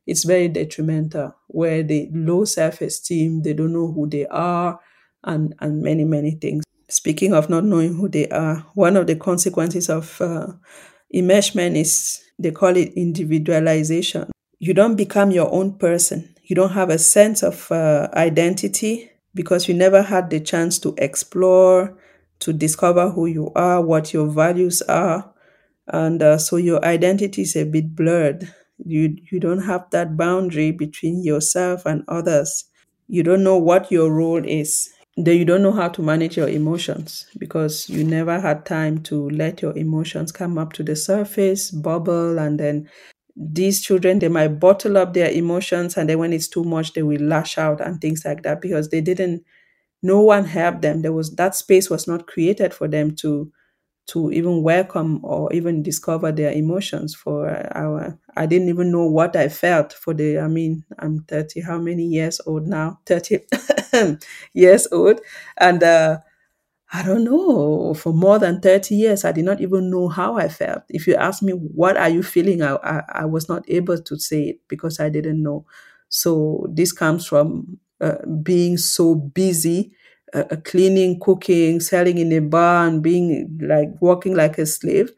it's 0.07 0.25
very 0.25 0.49
detrimental 0.49 1.35
where 1.47 1.83
they 1.83 2.11
low 2.13 2.45
self-esteem 2.45 3.43
they 3.43 3.53
don't 3.53 3.73
know 3.73 3.87
who 3.93 4.09
they 4.09 4.27
are 4.27 4.81
and 5.25 5.55
and 5.61 5.81
many 5.81 6.05
many 6.05 6.33
things 6.33 6.65
speaking 6.93 7.33
of 7.33 7.49
not 7.49 7.65
knowing 7.65 7.95
who 7.95 8.07
they 8.07 8.29
are 8.29 8.67
one 8.75 8.97
of 8.99 9.07
the 9.07 9.17
consequences 9.17 9.89
of 9.89 10.21
uh, 10.21 10.47
enmeshment 11.15 11.75
is 11.77 12.23
they 12.39 12.51
call 12.51 12.77
it 12.77 12.93
individualization. 12.95 14.31
You 14.59 14.75
don't 14.75 14.97
become 14.97 15.31
your 15.31 15.53
own 15.53 15.79
person. 15.79 16.35
You 16.45 16.57
don't 16.57 16.73
have 16.73 16.91
a 16.91 16.99
sense 16.99 17.43
of 17.43 17.71
uh, 17.73 18.09
identity 18.15 19.11
because 19.35 19.69
you 19.69 19.75
never 19.75 20.03
had 20.03 20.29
the 20.29 20.41
chance 20.41 20.79
to 20.81 20.95
explore 20.99 21.97
to 22.41 22.53
discover 22.53 23.09
who 23.11 23.27
you 23.27 23.53
are 23.55 23.81
what 23.81 24.13
your 24.13 24.27
values 24.27 24.83
are. 24.83 25.33
And 25.87 26.23
uh, 26.23 26.39
so 26.39 26.57
your 26.57 26.85
identity 26.85 27.43
is 27.43 27.57
a 27.57 27.65
bit 27.65 27.95
blurred. 27.95 28.53
You 28.85 29.17
you 29.31 29.41
don't 29.41 29.63
have 29.63 29.89
that 29.93 30.17
boundary 30.17 30.73
between 30.73 31.25
yourself 31.25 31.87
and 31.87 32.05
others. 32.09 32.65
You 33.09 33.23
don't 33.23 33.45
know 33.45 33.59
what 33.59 33.91
your 33.91 34.13
role 34.13 34.45
is 34.45 34.91
then 35.17 35.37
you 35.37 35.45
don't 35.45 35.63
know 35.63 35.73
how 35.73 35.89
to 35.89 36.03
manage 36.03 36.37
your 36.37 36.49
emotions 36.49 37.27
because 37.39 37.89
you 37.89 38.03
never 38.05 38.41
had 38.41 38.65
time 38.65 39.03
to 39.03 39.29
let 39.31 39.61
your 39.61 39.77
emotions 39.77 40.33
come 40.33 40.57
up 40.59 40.73
to 40.73 40.83
the 40.83 40.97
surface 40.97 41.71
bubble 41.71 42.39
and 42.39 42.59
then 42.59 42.89
these 43.37 43.81
children 43.83 44.19
they 44.19 44.29
might 44.29 44.59
bottle 44.61 44.97
up 44.97 45.13
their 45.15 45.31
emotions 45.31 45.97
and 45.97 46.09
then 46.09 46.19
when 46.19 46.33
it's 46.33 46.49
too 46.49 46.65
much 46.65 46.93
they 46.95 47.03
will 47.03 47.21
lash 47.21 47.59
out 47.59 47.81
and 47.81 48.01
things 48.01 48.25
like 48.25 48.43
that 48.43 48.61
because 48.61 48.89
they 48.91 49.01
didn't 49.01 49.43
no 50.03 50.21
one 50.21 50.45
helped 50.45 50.83
them. 50.83 51.03
There 51.03 51.13
was 51.13 51.35
that 51.37 51.55
space 51.55 51.89
was 51.91 52.07
not 52.07 52.27
created 52.27 52.75
for 52.75 52.89
them 52.89 53.15
to 53.17 53.53
to 54.07 54.31
even 54.33 54.63
welcome 54.63 55.21
or 55.25 55.53
even 55.53 55.83
discover 55.83 56.33
their 56.33 56.53
emotions 56.53 57.15
for 57.15 57.49
our 57.77 58.19
i 58.37 58.47
didn't 58.47 58.69
even 58.69 58.91
know 58.91 59.07
what 59.07 59.37
i 59.37 59.49
felt 59.49 59.93
for 59.93 60.13
the 60.15 60.39
i 60.39 60.49
mean 60.49 60.85
i'm 60.99 61.21
30 61.25 61.61
how 61.61 61.79
many 61.79 62.05
years 62.05 62.41
old 62.47 62.67
now? 62.67 62.99
30 63.07 63.39
years 64.55 64.89
old. 64.93 65.21
And 65.59 65.83
uh, 65.83 66.19
i 66.93 67.03
don't 67.03 67.25
know 67.25 67.95
for 67.95 68.13
more 68.13 68.39
than 68.39 68.61
30 68.61 68.95
years 68.95 69.25
i 69.25 69.33
did 69.33 69.45
not 69.45 69.61
even 69.61 69.91
know 69.91 70.09
how 70.09 70.37
i 70.37 70.49
felt. 70.49 70.83
If 70.89 71.07
you 71.07 71.15
ask 71.15 71.43
me 71.43 71.53
what 71.53 71.97
are 71.97 72.09
you 72.09 72.23
feeling? 72.23 72.63
I, 72.63 72.77
I, 72.77 73.03
I 73.23 73.25
was 73.25 73.49
not 73.49 73.65
able 73.69 73.99
to 73.99 74.19
say 74.19 74.43
it 74.51 74.61
because 74.69 75.01
i 75.01 75.09
didn't 75.09 75.43
know. 75.43 75.65
So 76.09 76.67
this 76.71 76.93
comes 76.93 77.27
from 77.27 77.79
uh, 78.01 78.17
being 78.43 78.77
so 78.77 79.15
busy 79.15 79.93
uh, 80.35 80.57
cleaning, 80.65 81.21
cooking, 81.21 81.81
selling 81.81 82.19
in 82.19 82.33
a 82.33 82.41
bar, 82.41 82.87
and 82.87 83.03
being 83.03 83.59
like 83.63 83.89
working 84.01 84.35
like 84.35 84.59
a 84.59 84.67
slave, 84.67 85.11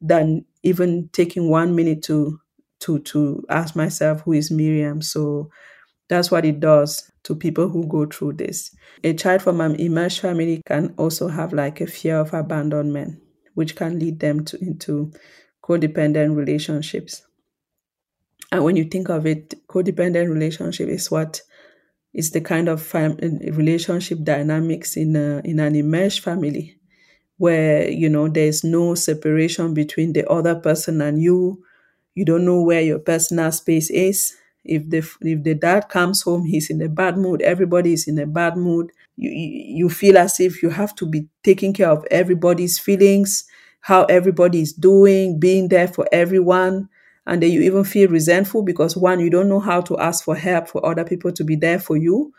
than 0.00 0.44
even 0.62 1.08
taking 1.12 1.48
one 1.50 1.74
minute 1.74 2.02
to 2.04 2.40
to 2.80 2.98
to 3.00 3.44
ask 3.48 3.76
myself 3.76 4.22
who 4.22 4.32
is 4.32 4.50
Miriam. 4.50 5.02
So 5.02 5.50
that's 6.08 6.30
what 6.30 6.44
it 6.44 6.60
does 6.60 7.10
to 7.24 7.34
people 7.34 7.68
who 7.68 7.86
go 7.86 8.06
through 8.06 8.34
this. 8.34 8.74
A 9.04 9.14
child 9.14 9.42
from 9.42 9.60
an 9.60 9.80
enmeshed 9.80 10.20
family 10.20 10.62
can 10.66 10.94
also 10.98 11.28
have 11.28 11.52
like 11.52 11.80
a 11.80 11.86
fear 11.86 12.16
of 12.18 12.34
abandonment, 12.34 13.20
which 13.54 13.76
can 13.76 13.98
lead 13.98 14.20
them 14.20 14.44
to 14.46 14.58
into 14.62 15.12
codependent 15.62 16.36
relationships. 16.36 17.22
And 18.52 18.64
when 18.64 18.76
you 18.76 18.84
think 18.84 19.08
of 19.08 19.26
it, 19.26 19.54
codependent 19.68 20.32
relationship 20.32 20.88
is 20.88 21.10
what 21.10 21.40
is 22.14 22.30
the 22.32 22.40
kind 22.40 22.68
of 22.68 22.82
fam- 22.82 23.16
relationship 23.18 24.18
dynamics 24.24 24.96
in 24.96 25.16
a, 25.16 25.40
in 25.44 25.60
an 25.60 25.76
enmeshed 25.76 26.20
family 26.20 26.76
where 27.38 27.88
you 27.90 28.08
know 28.08 28.28
there's 28.28 28.64
no 28.64 28.94
separation 28.94 29.74
between 29.74 30.12
the 30.12 30.28
other 30.30 30.54
person 30.54 31.00
and 31.00 31.22
you. 31.22 31.62
You 32.14 32.24
don't 32.24 32.44
know 32.44 32.62
where 32.62 32.82
your 32.82 32.98
personal 32.98 33.52
space 33.52 33.90
is. 33.90 34.36
If 34.64 34.90
the 34.90 34.98
if 35.22 35.42
the 35.42 35.54
dad 35.54 35.88
comes 35.88 36.22
home 36.22 36.44
he's 36.44 36.68
in 36.68 36.82
a 36.82 36.88
bad 36.88 37.16
mood. 37.16 37.40
Everybody 37.40 37.94
is 37.94 38.06
in 38.06 38.18
a 38.18 38.26
bad 38.26 38.56
mood. 38.56 38.90
You 39.16 39.30
you 39.30 39.88
feel 39.88 40.18
as 40.18 40.38
if 40.38 40.62
you 40.62 40.70
have 40.70 40.94
to 40.96 41.06
be 41.06 41.28
taking 41.42 41.72
care 41.72 41.88
of 41.90 42.04
everybody's 42.10 42.78
feelings 42.78 43.44
how 43.82 44.04
everybody 44.04 44.60
is 44.60 44.74
doing 44.74 45.40
being 45.40 45.68
there 45.68 45.88
for 45.88 46.06
everyone 46.12 46.86
and 47.26 47.42
then 47.42 47.50
you 47.50 47.60
even 47.60 47.84
feel 47.84 48.08
resentful 48.08 48.62
because 48.62 48.96
one 48.96 49.20
you 49.20 49.30
don't 49.30 49.48
know 49.48 49.60
how 49.60 49.80
to 49.80 49.98
ask 49.98 50.24
for 50.24 50.34
help 50.34 50.68
for 50.68 50.84
other 50.84 51.04
people 51.04 51.32
to 51.32 51.44
be 51.44 51.56
there 51.56 51.78
for 51.78 51.96
you 51.96 52.32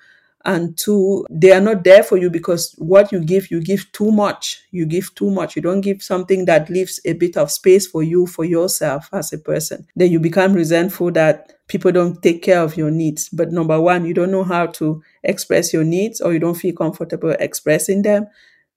and 0.45 0.77
two 0.77 1.25
they 1.29 1.51
are 1.51 1.61
not 1.61 1.83
there 1.83 2.03
for 2.03 2.17
you 2.17 2.29
because 2.29 2.73
what 2.77 3.11
you 3.11 3.19
give 3.19 3.51
you 3.51 3.61
give 3.61 3.91
too 3.91 4.11
much. 4.11 4.63
You 4.71 4.85
give 4.85 5.13
too 5.15 5.29
much. 5.29 5.55
You 5.55 5.61
don't 5.61 5.81
give 5.81 6.01
something 6.01 6.45
that 6.45 6.69
leaves 6.69 6.99
a 7.05 7.13
bit 7.13 7.37
of 7.37 7.51
space 7.51 7.87
for 7.87 8.03
you 8.03 8.25
for 8.25 8.45
yourself 8.45 9.09
as 9.13 9.31
a 9.33 9.37
person. 9.37 9.87
Then 9.95 10.11
you 10.11 10.19
become 10.19 10.53
resentful 10.53 11.11
that 11.11 11.53
people 11.67 11.91
don't 11.91 12.21
take 12.21 12.41
care 12.41 12.61
of 12.61 12.75
your 12.75 12.91
needs. 12.91 13.29
But 13.29 13.51
number 13.51 13.79
one 13.79 14.05
you 14.05 14.13
don't 14.13 14.31
know 14.31 14.43
how 14.43 14.67
to 14.67 15.01
express 15.23 15.73
your 15.73 15.83
needs 15.83 16.21
or 16.21 16.33
you 16.33 16.39
don't 16.39 16.55
feel 16.55 16.75
comfortable 16.75 17.31
expressing 17.39 18.01
them. 18.01 18.27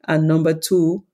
And 0.06 0.28
number 0.28 0.52
two 0.54 1.04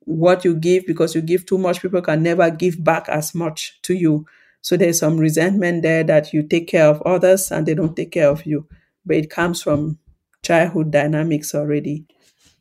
what 0.00 0.44
you 0.44 0.54
give 0.54 0.86
because 0.86 1.14
you 1.14 1.20
give 1.20 1.46
too 1.46 1.58
much 1.58 1.82
people 1.82 2.02
can 2.02 2.22
never 2.22 2.50
give 2.50 2.82
back 2.82 3.08
as 3.08 3.34
much 3.34 3.80
to 3.82 3.94
you 3.94 4.24
so 4.60 4.76
there's 4.76 4.98
some 4.98 5.18
resentment 5.18 5.82
there 5.82 6.02
that 6.02 6.32
you 6.32 6.42
take 6.42 6.68
care 6.68 6.86
of 6.86 7.02
others 7.02 7.50
and 7.52 7.66
they 7.66 7.74
don't 7.74 7.96
take 7.96 8.12
care 8.12 8.28
of 8.28 8.44
you 8.46 8.66
but 9.04 9.16
it 9.16 9.30
comes 9.30 9.62
from 9.62 9.98
childhood 10.46 10.92
dynamics 10.92 11.54
already. 11.54 12.06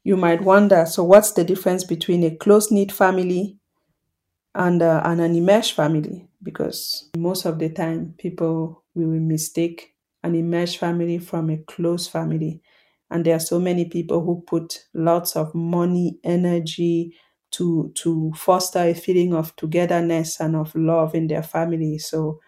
You 0.03 0.17
might 0.17 0.41
wonder 0.41 0.85
so, 0.85 1.03
what's 1.03 1.31
the 1.31 1.43
difference 1.43 1.83
between 1.83 2.23
a 2.23 2.35
close 2.35 2.71
knit 2.71 2.91
family 2.91 3.57
and, 4.53 4.81
uh, 4.81 5.01
and 5.03 5.21
an 5.21 5.35
enmeshed 5.35 5.73
family? 5.73 6.27
Because 6.41 7.09
most 7.17 7.45
of 7.45 7.59
the 7.59 7.69
time, 7.69 8.13
people 8.17 8.83
will 8.93 9.19
mistake 9.19 9.93
an 10.23 10.35
enmeshed 10.35 10.79
family 10.79 11.17
from 11.17 11.49
a 11.49 11.57
close 11.57 12.07
family. 12.07 12.61
And 13.15 13.25
there 13.25 13.35
are 13.37 13.39
so 13.39 13.59
many 13.59 13.85
people 13.85 14.21
who 14.23 14.43
put 14.47 14.85
lots 14.93 15.35
of 15.37 15.55
money, 15.55 16.19
energy 16.23 17.15
to, 17.53 17.91
to 17.95 18.33
foster 18.35 18.79
a 18.79 18.93
feeling 18.93 19.33
of 19.33 19.55
togetherness 19.55 20.39
and 20.41 20.55
of 20.55 20.75
love 20.75 21.15
in 21.15 21.27
their 21.27 21.43
family. 21.43 21.97
So, 21.99 22.39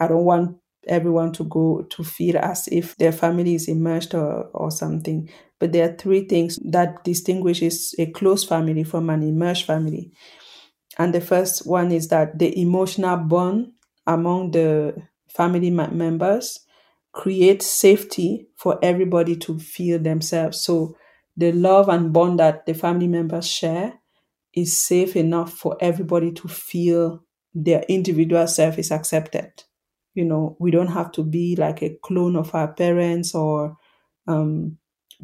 I 0.00 0.08
don't 0.08 0.24
want 0.24 0.56
everyone 0.86 1.32
to 1.32 1.44
go 1.44 1.82
to 1.90 2.04
feel 2.04 2.36
as 2.38 2.68
if 2.70 2.96
their 2.96 3.12
family 3.12 3.54
is 3.54 3.68
enmeshed 3.68 4.14
or, 4.14 4.44
or 4.54 4.70
something. 4.70 5.28
But 5.58 5.72
there 5.72 5.88
are 5.90 5.96
three 5.96 6.26
things 6.26 6.58
that 6.64 7.04
distinguishes 7.04 7.94
a 7.98 8.06
close 8.06 8.44
family 8.44 8.84
from 8.84 9.10
an 9.10 9.22
enmeshed 9.22 9.66
family. 9.66 10.12
And 10.98 11.14
the 11.14 11.20
first 11.20 11.66
one 11.66 11.92
is 11.92 12.08
that 12.08 12.38
the 12.38 12.58
emotional 12.60 13.16
bond 13.16 13.72
among 14.06 14.52
the 14.52 14.94
family 15.28 15.70
members 15.70 16.60
creates 17.14 17.66
safety 17.70 18.48
for 18.56 18.78
everybody 18.82 19.36
to 19.36 19.58
feel 19.60 19.98
themselves. 20.00 20.60
So 20.60 20.96
the 21.36 21.52
love 21.52 21.88
and 21.90 22.12
bond 22.12 22.40
that 22.40 22.66
the 22.66 22.74
family 22.74 23.08
members 23.08 23.48
share 23.48 23.94
is 24.54 24.76
safe 24.76 25.16
enough 25.16 25.52
for 25.52 25.76
everybody 25.80 26.32
to 26.32 26.48
feel 26.48 27.24
their 27.54 27.82
individual 27.88 28.46
self 28.46 28.78
is 28.78 28.90
accepted 28.90 29.52
you 30.14 30.24
know 30.24 30.56
we 30.60 30.70
don't 30.70 30.88
have 30.88 31.12
to 31.12 31.22
be 31.22 31.56
like 31.56 31.82
a 31.82 31.96
clone 32.02 32.36
of 32.36 32.54
our 32.54 32.68
parents 32.72 33.34
or 33.34 33.76
um, 34.26 34.76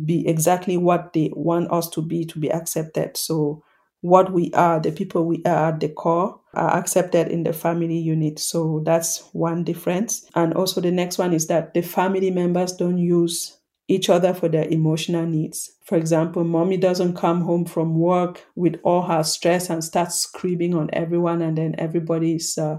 be 0.04 0.26
exactly 0.28 0.76
what 0.76 1.12
they 1.12 1.30
want 1.34 1.70
us 1.72 1.88
to 1.90 2.02
be 2.02 2.24
to 2.24 2.38
be 2.38 2.50
accepted 2.52 3.16
so 3.16 3.62
what 4.02 4.32
we 4.32 4.50
are 4.54 4.80
the 4.80 4.92
people 4.92 5.24
we 5.26 5.42
are 5.44 5.68
at 5.72 5.80
the 5.80 5.88
core 5.88 6.39
are 6.54 6.76
accepted 6.76 7.28
in 7.28 7.42
the 7.44 7.52
family 7.52 7.98
unit. 7.98 8.38
So 8.38 8.82
that's 8.84 9.28
one 9.32 9.64
difference. 9.64 10.26
And 10.34 10.54
also 10.54 10.80
the 10.80 10.90
next 10.90 11.18
one 11.18 11.32
is 11.32 11.46
that 11.46 11.74
the 11.74 11.82
family 11.82 12.30
members 12.30 12.72
don't 12.72 12.98
use 12.98 13.56
each 13.88 14.08
other 14.08 14.32
for 14.34 14.48
their 14.48 14.68
emotional 14.68 15.26
needs. 15.26 15.70
For 15.84 15.96
example 15.96 16.44
mommy 16.44 16.76
doesn't 16.76 17.16
come 17.16 17.42
home 17.42 17.64
from 17.64 17.98
work 17.98 18.44
with 18.54 18.76
all 18.84 19.02
her 19.02 19.22
stress 19.24 19.68
and 19.70 19.82
starts 19.82 20.16
screaming 20.20 20.74
on 20.74 20.90
everyone 20.92 21.42
and 21.42 21.58
then 21.58 21.74
everybody's 21.78 22.56
uh, 22.56 22.78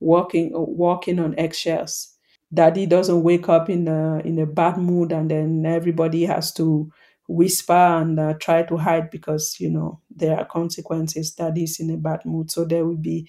walking 0.00 0.50
walking 0.54 1.18
on 1.18 1.34
eggshells. 1.38 2.12
Daddy 2.52 2.86
doesn't 2.86 3.22
wake 3.22 3.48
up 3.48 3.68
in 3.68 3.88
a 3.88 4.18
in 4.20 4.38
a 4.38 4.46
bad 4.46 4.78
mood, 4.78 5.12
and 5.12 5.30
then 5.30 5.66
everybody 5.66 6.24
has 6.26 6.52
to 6.54 6.90
whisper 7.28 7.72
and 7.72 8.18
uh, 8.20 8.34
try 8.34 8.62
to 8.64 8.76
hide 8.76 9.10
because 9.10 9.56
you 9.60 9.70
know 9.70 10.00
there 10.14 10.38
are 10.38 10.44
consequences. 10.44 11.32
Daddy's 11.32 11.80
in 11.80 11.90
a 11.90 11.96
bad 11.96 12.24
mood, 12.24 12.50
so 12.50 12.64
there 12.64 12.84
will 12.84 12.96
be 12.96 13.28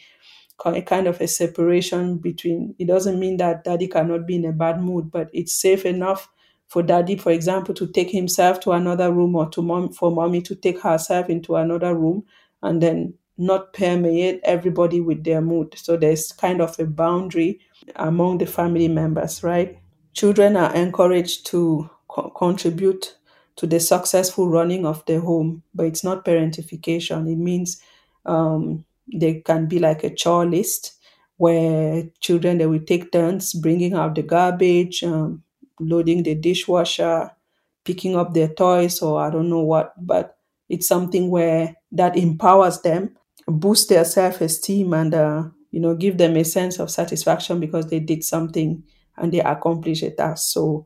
a 0.65 0.81
kind 0.81 1.07
of 1.07 1.21
a 1.21 1.27
separation 1.27 2.17
between. 2.17 2.75
It 2.79 2.88
doesn't 2.88 3.19
mean 3.19 3.38
that 3.38 3.63
daddy 3.63 3.88
cannot 3.88 4.25
be 4.25 4.36
in 4.36 4.45
a 4.45 4.51
bad 4.51 4.81
mood, 4.81 5.12
but 5.12 5.29
it's 5.33 5.53
safe 5.60 5.86
enough 5.86 6.29
for 6.67 6.83
daddy, 6.83 7.15
for 7.15 7.31
example, 7.31 7.73
to 7.75 7.88
take 7.88 8.10
himself 8.12 8.60
to 8.62 8.71
another 8.73 9.12
room 9.12 9.36
or 9.36 9.49
to 9.51 9.62
mom 9.62 9.93
for 9.93 10.12
mommy 10.12 10.41
to 10.41 10.55
take 10.55 10.81
herself 10.81 11.29
into 11.29 11.55
another 11.55 11.95
room 11.95 12.23
and 12.62 12.81
then 12.81 13.13
not 13.38 13.71
permeate 13.73 14.41
everybody 14.43 14.99
with 14.99 15.23
their 15.23 15.41
mood. 15.41 15.73
So 15.77 15.95
there's 15.95 16.31
kind 16.33 16.60
of 16.62 16.77
a 16.79 16.86
boundary 16.86 17.60
among 17.95 18.39
the 18.39 18.47
family 18.47 18.88
members, 18.88 19.43
right? 19.43 19.77
Children 20.13 20.57
are 20.57 20.73
encouraged 20.75 21.45
to 21.47 21.89
co- 22.10 22.31
contribute 22.31 23.15
to 23.58 23.67
the 23.67 23.80
successful 23.80 24.50
running 24.50 24.86
of 24.86 25.06
the 25.06 25.20
home, 25.20 25.63
but 25.74 25.86
it's 25.88 26.04
not 26.04 26.26
parentification. 26.26 27.32
It 27.32 27.38
means 27.38 27.82
um, 28.26 28.86
there 29.08 29.41
can 29.41 29.67
be 29.67 29.80
like 29.80 30.04
a 30.04 30.13
chore 30.13 30.46
list 30.46 30.93
where 31.38 32.04
children 32.20 32.58
they 32.58 32.65
will 32.65 32.80
take 32.84 33.12
turns 33.12 33.54
bringing 33.54 33.93
out 33.93 34.15
the 34.15 34.24
garbage, 34.24 35.04
um, 35.04 35.43
loading 35.80 36.24
the 36.24 36.36
dishwasher, 36.36 37.32
picking 37.84 38.15
up 38.15 38.34
their 38.34 38.50
toys, 38.50 39.02
or 39.02 39.22
I 39.22 39.30
don't 39.30 39.50
know 39.50 39.62
what, 39.62 39.93
but 40.06 40.38
it's 40.70 40.88
something 40.88 41.30
where 41.30 41.76
that 41.91 42.17
empowers 42.17 42.82
them 42.82 43.15
boost 43.48 43.88
their 43.89 44.04
self-esteem 44.04 44.93
and 44.93 45.13
uh, 45.13 45.43
you 45.72 45.80
know 45.80 45.96
give 45.96 46.17
them 46.17 46.36
a 46.36 46.43
sense 46.43 46.80
of 46.80 46.91
satisfaction 46.91 47.62
because 47.62 47.88
they 47.88 48.00
did 48.00 48.22
something 48.24 48.84
and 49.15 49.32
they 49.32 49.39
accomplished 49.39 50.04
a 50.04 50.12
task 50.12 50.52
so 50.52 50.86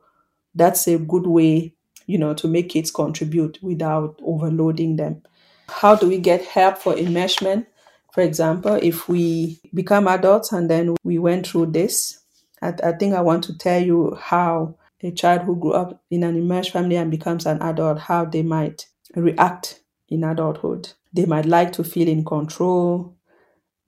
that's 0.56 0.88
a 0.88 0.98
good 1.00 1.28
way 1.28 1.74
you 2.08 2.18
know 2.18 2.34
to 2.34 2.48
make 2.48 2.70
kids 2.70 2.92
contribute 2.92 3.58
without 3.62 4.20
overloading 4.24 4.96
them 4.96 5.22
how 5.70 5.96
do 5.96 6.08
we 6.08 6.18
get 6.18 6.44
help 6.46 6.78
for 6.78 6.94
enmeshment 6.94 7.66
for 8.14 8.22
example 8.22 8.80
if 8.82 9.08
we 9.08 9.60
become 9.74 10.08
adults 10.08 10.52
and 10.52 10.70
then 10.70 10.96
we 11.04 11.18
went 11.18 11.48
through 11.48 11.66
this 11.66 12.20
I, 12.62 12.74
I 12.84 12.92
think 12.94 13.14
i 13.14 13.22
want 13.22 13.44
to 13.46 13.58
tell 13.58 13.82
you 13.82 14.18
how 14.20 14.76
a 15.04 15.12
child 15.12 15.42
who 15.42 15.56
grew 15.56 15.74
up 15.74 16.02
in 16.12 16.24
an 16.24 16.36
enmeshed 16.36 16.74
family 16.74 16.96
and 16.96 17.10
becomes 17.10 17.46
an 17.46 17.62
adult 17.62 18.00
how 18.00 18.26
they 18.26 18.44
might 18.44 18.86
react 19.16 19.82
in 20.10 20.24
adulthood 20.24 20.90
they 21.14 21.26
might 21.26 21.46
like 21.46 21.74
to 21.74 21.84
feel 21.84 22.08
in 22.08 22.24
control. 22.24 23.16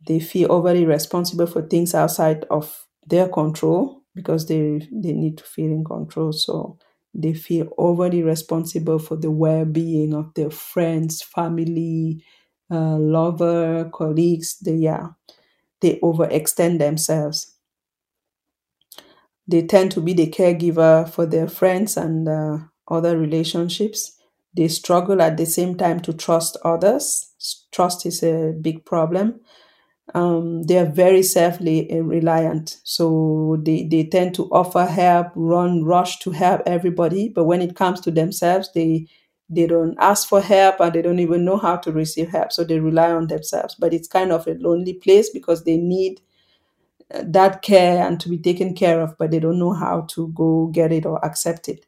They 0.06 0.20
feel 0.20 0.52
overly 0.52 0.86
responsible 0.86 1.48
for 1.48 1.62
things 1.62 1.96
outside 1.96 2.46
of 2.50 2.86
their 3.08 3.30
control 3.30 4.02
because 4.14 4.48
they, 4.48 4.88
they 4.92 5.14
need 5.14 5.38
to 5.38 5.44
feel 5.44 5.72
in 5.72 5.84
control. 5.84 6.34
So 6.34 6.78
they 7.14 7.34
feel 7.34 7.70
overly 7.78 8.24
responsible 8.24 9.00
for 9.00 9.16
the 9.16 9.32
well 9.32 9.66
being 9.66 10.14
of 10.14 10.34
their 10.36 10.50
friends, 10.50 11.22
family, 11.22 12.24
uh, 12.72 12.98
lover, 12.98 13.90
colleagues. 13.94 14.58
They, 14.60 14.76
yeah, 14.76 15.10
they 15.82 16.00
overextend 16.02 16.80
themselves. 16.80 17.54
They 19.48 19.62
tend 19.66 19.92
to 19.94 20.02
be 20.02 20.14
the 20.14 20.28
caregiver 20.28 21.10
for 21.10 21.26
their 21.26 21.48
friends 21.48 21.98
and 21.98 22.28
uh, 22.28 22.58
other 22.88 23.18
relationships 23.18 24.18
they 24.56 24.68
struggle 24.68 25.20
at 25.20 25.36
the 25.38 25.48
same 25.48 25.76
time 25.76 26.00
to 26.02 26.14
trust 26.14 26.58
others. 26.64 27.28
Trust 27.72 28.06
is 28.06 28.22
a 28.22 28.54
big 28.62 28.86
problem. 28.86 29.40
Um, 30.14 30.64
they 30.64 30.78
are 30.78 30.86
very 30.86 31.24
self 31.24 31.60
reliant. 31.62 32.78
So 32.84 33.58
they, 33.64 33.84
they 33.86 34.06
tend 34.06 34.36
to 34.36 34.50
offer 34.52 34.86
help, 34.86 35.28
run, 35.36 35.84
rush 35.84 36.20
to 36.20 36.32
help 36.32 36.62
everybody. 36.66 37.30
But 37.30 37.46
when 37.46 37.62
it 37.62 37.76
comes 37.76 38.02
to 38.02 38.12
themselves, 38.12 38.70
they 38.74 39.08
they 39.50 39.68
don't 39.68 39.96
ask 40.00 40.28
for 40.28 40.42
help 40.42 40.80
and 40.80 40.94
they 40.94 41.02
don't 41.02 41.20
even 41.20 41.46
know 41.46 41.58
how 41.58 41.76
to 41.78 41.92
receive 41.92 42.30
help. 42.30 42.52
So 42.52 42.64
they 42.64 42.80
rely 42.80 43.12
on 43.12 43.28
themselves. 43.28 43.76
But 43.76 43.94
it's 43.94 44.08
kind 44.08 44.32
of 44.32 44.48
a 44.48 44.54
lonely 44.56 44.94
place 44.94 45.30
because 45.30 45.64
they 45.64 45.78
need 45.78 46.22
uh, 47.14 47.24
that 47.28 47.62
care 47.62 48.06
and 48.08 48.20
to 48.22 48.30
be 48.30 48.38
taken 48.40 48.76
care 48.76 49.02
of, 49.02 49.18
but 49.18 49.32
they 49.32 49.40
don't 49.40 49.60
know 49.60 49.74
how 49.74 50.02
to 50.12 50.30
go 50.30 50.68
get 50.68 50.92
it 50.92 51.06
or 51.06 51.24
accept 51.26 51.70
it. 51.70 51.86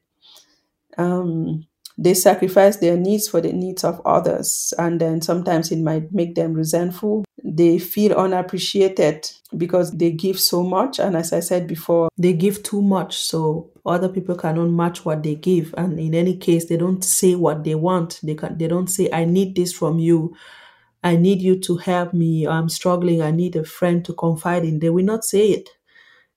Um, 0.97 1.67
they 1.97 2.13
sacrifice 2.13 2.77
their 2.77 2.97
needs 2.97 3.27
for 3.27 3.39
the 3.39 3.53
needs 3.53 3.83
of 3.83 4.01
others 4.05 4.73
and 4.77 4.99
then 4.99 5.21
sometimes 5.21 5.71
it 5.71 5.79
might 5.79 6.11
make 6.11 6.35
them 6.35 6.53
resentful. 6.53 7.23
They 7.43 7.79
feel 7.79 8.13
unappreciated 8.13 9.29
because 9.55 9.91
they 9.91 10.11
give 10.11 10.39
so 10.39 10.63
much 10.63 10.99
and 10.99 11.15
as 11.15 11.31
i 11.31 11.39
said 11.39 11.67
before 11.67 12.09
they 12.17 12.33
give 12.33 12.63
too 12.63 12.81
much 12.81 13.15
so 13.17 13.69
other 13.85 14.09
people 14.09 14.35
cannot 14.35 14.69
match 14.69 15.05
what 15.05 15.23
they 15.23 15.35
give. 15.35 15.73
And 15.77 15.97
in 15.99 16.13
any 16.13 16.35
case 16.35 16.65
they 16.65 16.77
don't 16.77 17.03
say 17.03 17.35
what 17.35 17.63
they 17.63 17.75
want. 17.75 18.19
They 18.21 18.35
can 18.35 18.57
they 18.57 18.67
don't 18.67 18.87
say 18.87 19.09
i 19.13 19.23
need 19.23 19.55
this 19.55 19.71
from 19.71 19.99
you. 19.99 20.35
I 21.03 21.15
need 21.15 21.39
you 21.39 21.59
to 21.59 21.77
help 21.77 22.13
me. 22.13 22.47
I'm 22.47 22.67
struggling. 22.67 23.21
I 23.21 23.29
need 23.29 23.55
a 23.55 23.63
friend 23.63 24.03
to 24.05 24.13
confide 24.13 24.65
in. 24.65 24.79
They 24.79 24.89
will 24.89 25.05
not 25.05 25.23
say 25.23 25.49
it. 25.49 25.69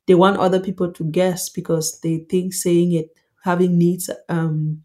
They 0.06 0.14
want 0.14 0.36
other 0.36 0.60
people 0.60 0.92
to 0.92 1.04
guess 1.04 1.48
because 1.48 2.00
they 2.00 2.18
think 2.30 2.52
saying 2.52 2.92
it 2.92 3.08
having 3.44 3.78
needs 3.78 4.10
um 4.28 4.82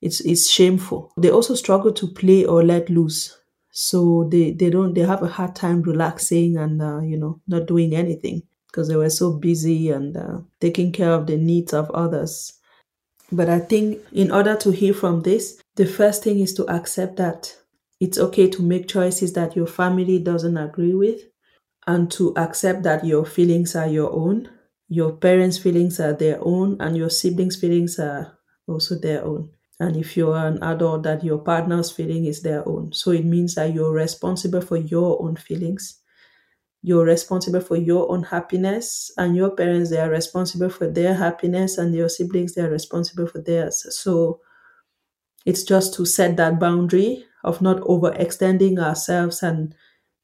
it's 0.00 0.20
it's 0.20 0.50
shameful. 0.50 1.12
They 1.16 1.30
also 1.30 1.54
struggle 1.54 1.92
to 1.92 2.08
play 2.08 2.44
or 2.44 2.64
let 2.64 2.88
loose. 2.88 3.36
So 3.70 4.28
they, 4.30 4.50
they 4.52 4.70
don't 4.70 4.94
they 4.94 5.02
have 5.02 5.22
a 5.22 5.28
hard 5.28 5.54
time 5.54 5.82
relaxing 5.82 6.56
and 6.56 6.82
uh, 6.82 7.00
you 7.00 7.18
know 7.18 7.40
not 7.46 7.66
doing 7.66 7.94
anything 7.94 8.42
because 8.66 8.88
they 8.88 8.96
were 8.96 9.10
so 9.10 9.32
busy 9.32 9.90
and 9.90 10.16
uh, 10.16 10.38
taking 10.60 10.92
care 10.92 11.12
of 11.12 11.26
the 11.26 11.36
needs 11.36 11.72
of 11.72 11.90
others. 11.90 12.54
But 13.32 13.48
I 13.48 13.60
think 13.60 14.00
in 14.12 14.32
order 14.32 14.56
to 14.56 14.70
heal 14.70 14.94
from 14.94 15.22
this, 15.22 15.60
the 15.76 15.86
first 15.86 16.24
thing 16.24 16.40
is 16.40 16.52
to 16.54 16.68
accept 16.68 17.16
that 17.16 17.54
it's 18.00 18.18
okay 18.18 18.48
to 18.48 18.62
make 18.62 18.88
choices 18.88 19.34
that 19.34 19.54
your 19.54 19.66
family 19.66 20.18
doesn't 20.18 20.56
agree 20.56 20.94
with 20.94 21.20
and 21.86 22.10
to 22.12 22.32
accept 22.36 22.82
that 22.84 23.04
your 23.04 23.24
feelings 23.24 23.76
are 23.76 23.86
your 23.86 24.10
own, 24.12 24.50
your 24.88 25.12
parents' 25.12 25.58
feelings 25.58 26.00
are 26.00 26.12
their 26.12 26.38
own, 26.40 26.76
and 26.80 26.96
your 26.96 27.10
siblings' 27.10 27.56
feelings 27.56 27.98
are 27.98 28.36
also 28.66 28.96
their 28.96 29.24
own 29.24 29.50
and 29.80 29.96
if 29.96 30.16
you're 30.16 30.36
an 30.36 30.62
adult 30.62 31.02
that 31.04 31.24
your 31.24 31.38
partner's 31.38 31.90
feeling 31.90 32.26
is 32.26 32.42
their 32.42 32.68
own. 32.68 32.92
So 32.92 33.10
it 33.12 33.24
means 33.24 33.54
that 33.56 33.74
you're 33.74 33.92
responsible 33.92 34.60
for 34.60 34.76
your 34.76 35.22
own 35.22 35.36
feelings. 35.36 35.98
You're 36.82 37.04
responsible 37.06 37.60
for 37.62 37.76
your 37.76 38.10
own 38.12 38.24
happiness 38.24 39.10
and 39.18 39.36
your 39.36 39.50
parents 39.50 39.90
they 39.90 39.98
are 40.00 40.10
responsible 40.10 40.70
for 40.70 40.86
their 40.88 41.14
happiness 41.14 41.78
and 41.78 41.94
your 41.94 42.08
siblings 42.10 42.54
they 42.54 42.62
are 42.62 42.70
responsible 42.70 43.26
for 43.26 43.40
theirs. 43.40 43.86
So 43.96 44.40
it's 45.46 45.62
just 45.62 45.94
to 45.94 46.04
set 46.06 46.36
that 46.36 46.58
boundary 46.60 47.24
of 47.44 47.62
not 47.62 47.78
overextending 47.80 48.78
ourselves 48.78 49.42
and 49.42 49.74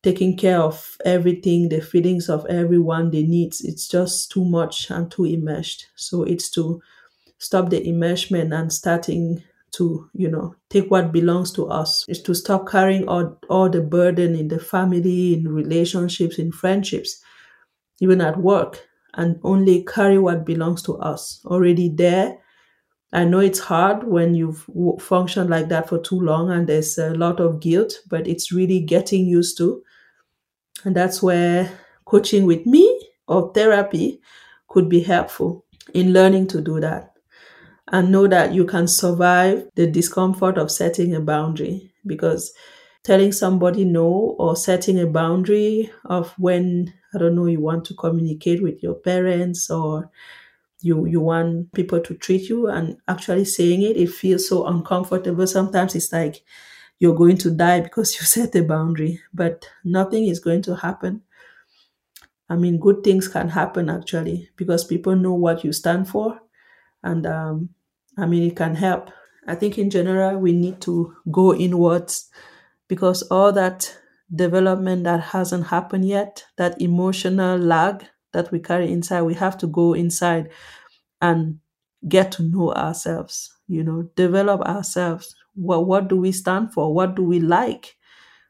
taking 0.03 0.37
care 0.37 0.61
of 0.61 0.97
everything 1.05 1.69
the 1.69 1.81
feelings 1.81 2.29
of 2.29 2.47
everyone 2.47 3.11
the 3.11 3.23
needs. 3.27 3.61
It's 3.63 3.89
just 3.89 4.31
too 4.31 4.45
much 4.45 4.91
and 4.91 5.11
too 5.11 5.25
enmeshed 5.27 5.87
so 5.97 6.23
it's 6.25 6.51
to 6.51 6.81
stop 7.39 7.71
the 7.71 7.87
immersion 7.87 8.53
and 8.53 8.73
starting 8.73 9.43
to 9.73 10.09
you 10.15 10.31
know 10.31 10.55
take 10.71 10.91
what 10.91 11.13
belongs 11.13 11.53
to 11.53 11.67
us. 11.69 12.05
Is 12.09 12.23
to 12.23 12.35
stop 12.35 12.69
carrying 12.69 13.09
all, 13.09 13.39
all 13.49 13.69
the 13.69 13.83
burden 13.83 14.35
in 14.35 14.49
the 14.49 14.59
family 14.59 15.35
in 15.35 15.49
relationships 15.49 16.39
in 16.39 16.53
friendships 16.53 17.23
even 18.01 18.21
at 18.21 18.37
work 18.39 18.87
and 19.15 19.39
only 19.43 19.83
carry 19.85 20.19
what 20.19 20.45
belongs 20.45 20.83
to 20.83 20.97
us. 20.99 21.41
Already 21.47 21.89
there 21.89 22.39
i 23.13 23.25
know 23.25 23.39
it's 23.39 23.61
hard 23.61 24.03
when 24.03 24.35
you've 24.35 24.67
functioned 24.99 25.49
like 25.49 25.69
that 25.69 25.89
for 25.89 25.99
too 26.01 26.19
long 26.19 26.51
and 26.51 26.67
there's 26.67 26.99
a 26.99 27.11
lot 27.11 27.39
of 27.39 27.61
guilt 27.61 28.01
but 28.09 28.27
it's 28.27 28.51
really 28.51 28.81
getting 28.81 29.27
used 29.27 29.57
to. 29.59 29.83
And 30.85 30.95
that's 30.95 31.23
where 31.23 31.71
coaching 32.05 32.47
with 32.47 32.67
me 32.67 33.01
or 33.29 33.53
therapy 33.53 34.21
could 34.69 34.89
be 34.89 35.01
helpful 35.01 35.65
in 35.95 36.13
learning 36.13 36.49
to 36.49 36.61
do 36.61 36.81
that 36.81 37.16
and 37.93 38.11
know 38.11 38.27
that 38.27 38.53
you 38.55 38.65
can 38.65 38.89
survive 38.89 39.69
the 39.77 39.87
discomfort 39.87 40.59
of 40.59 40.71
setting 40.71 41.15
a 41.15 41.21
boundary. 41.21 41.93
Because 42.07 42.53
telling 43.05 43.33
somebody 43.33 43.85
no 43.85 44.37
or 44.39 44.57
setting 44.57 44.99
a 45.01 45.07
boundary 45.07 45.91
of 46.07 46.33
when 46.39 46.93
i 47.15 47.19
don't 47.19 47.37
know 47.37 47.47
you 47.47 47.61
want 47.61 47.85
to 47.85 47.95
communicate 47.95 48.61
with 48.61 48.83
your 48.83 48.95
parents 48.95 49.71
or 49.71 50.11
you 50.81 51.07
you 51.07 51.21
want 51.21 51.73
people 51.73 52.01
to 52.01 52.15
treat 52.15 52.49
you 52.49 52.69
and 52.69 52.97
actually 53.09 53.45
saying 53.45 53.83
it 53.83 53.97
it 53.97 54.11
feels 54.11 54.49
so 54.49 54.67
uncomfortable. 54.67 55.47
Sometimes 55.47 55.95
it's 55.95 56.13
like 56.13 56.45
you're 56.99 57.15
going 57.17 57.39
to 57.39 57.51
die 57.51 57.81
because 57.81 58.15
you 58.21 58.27
set 58.27 58.55
a 58.57 58.63
boundary 58.63 59.21
but 59.35 59.69
nothing 59.85 60.27
is 60.27 60.41
going 60.41 60.63
to 60.63 60.77
happen. 60.77 61.23
I 62.49 62.57
mean 62.57 62.79
good 62.79 63.03
things 63.03 63.29
can 63.29 63.49
happen 63.49 63.89
actually 63.91 64.51
because 64.57 64.85
people 64.85 65.17
know 65.17 65.35
what 65.35 65.65
you 65.65 65.73
stand 65.73 66.09
for 66.09 66.41
and 67.03 67.27
um, 67.27 67.71
I 68.17 68.27
mean, 68.27 68.43
it 68.51 68.57
can 68.57 68.75
help. 68.75 69.11
I 69.47 69.55
think 69.55 69.79
in 69.79 69.91
general, 69.91 70.39
we 70.39 70.53
need 70.53 70.81
to 70.83 71.15
go 71.31 71.55
inwards 71.55 72.29
because 72.89 73.23
all 73.25 73.53
that 73.53 73.97
development 74.35 75.05
that 75.05 75.21
hasn't 75.21 75.69
happened 75.69 76.07
yet, 76.09 76.45
that 76.57 76.81
emotional 76.81 77.59
lag 77.59 78.05
that 78.33 78.51
we 78.51 78.59
carry 78.61 78.91
inside, 78.93 79.23
we 79.23 79.35
have 79.35 79.57
to 79.59 79.67
go 79.67 79.95
inside 79.95 80.51
and 81.21 81.59
get 82.09 82.33
to 82.33 82.45
know 82.45 82.73
ourselves, 82.75 83.53
you 83.69 83.85
know, 83.85 84.05
develop 84.17 84.61
ourselves. 84.63 85.35
What, 85.55 85.87
what 85.87 86.09
do 86.09 86.17
we 86.17 86.33
stand 86.33 86.73
for? 86.73 86.95
What 86.95 87.17
do 87.17 87.23
we 87.25 87.41
like? 87.41 87.97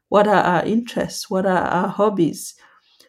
What 0.09 0.27
are 0.27 0.43
our 0.43 0.65
interests? 0.65 1.29
What 1.29 1.45
are 1.45 1.63
our 1.63 1.89
hobbies? 1.89 2.55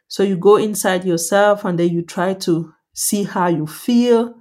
So 0.09 0.23
you 0.23 0.37
go 0.37 0.57
inside 0.57 1.05
yourself 1.05 1.65
and 1.65 1.79
then 1.79 1.91
you 1.91 2.03
try 2.03 2.35
to 2.35 2.75
see 2.95 3.25
how 3.25 3.49
you 3.49 3.67
feel, 3.67 4.35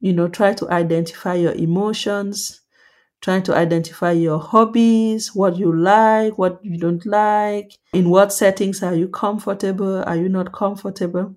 you 0.00 0.12
know, 0.12 0.28
try 0.28 0.54
to 0.54 0.70
identify 0.70 1.34
your 1.34 1.52
emotions, 1.52 2.62
trying 3.20 3.42
to 3.42 3.54
identify 3.54 4.12
your 4.12 4.38
hobbies, 4.38 5.34
what 5.34 5.56
you 5.56 5.76
like, 5.76 6.38
what 6.38 6.58
you 6.64 6.78
don't 6.78 7.04
like, 7.04 7.72
in 7.92 8.08
what 8.08 8.32
settings 8.32 8.82
are 8.82 8.94
you 8.94 9.08
comfortable, 9.08 10.02
are 10.04 10.16
you 10.16 10.28
not 10.28 10.52
comfortable, 10.52 11.34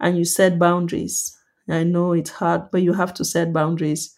and 0.00 0.16
you 0.16 0.24
set 0.24 0.58
boundaries. 0.58 1.36
I 1.68 1.84
know 1.84 2.12
it's 2.12 2.30
hard, 2.30 2.70
but 2.70 2.82
you 2.82 2.94
have 2.94 3.14
to 3.14 3.24
set 3.24 3.52
boundaries. 3.52 4.14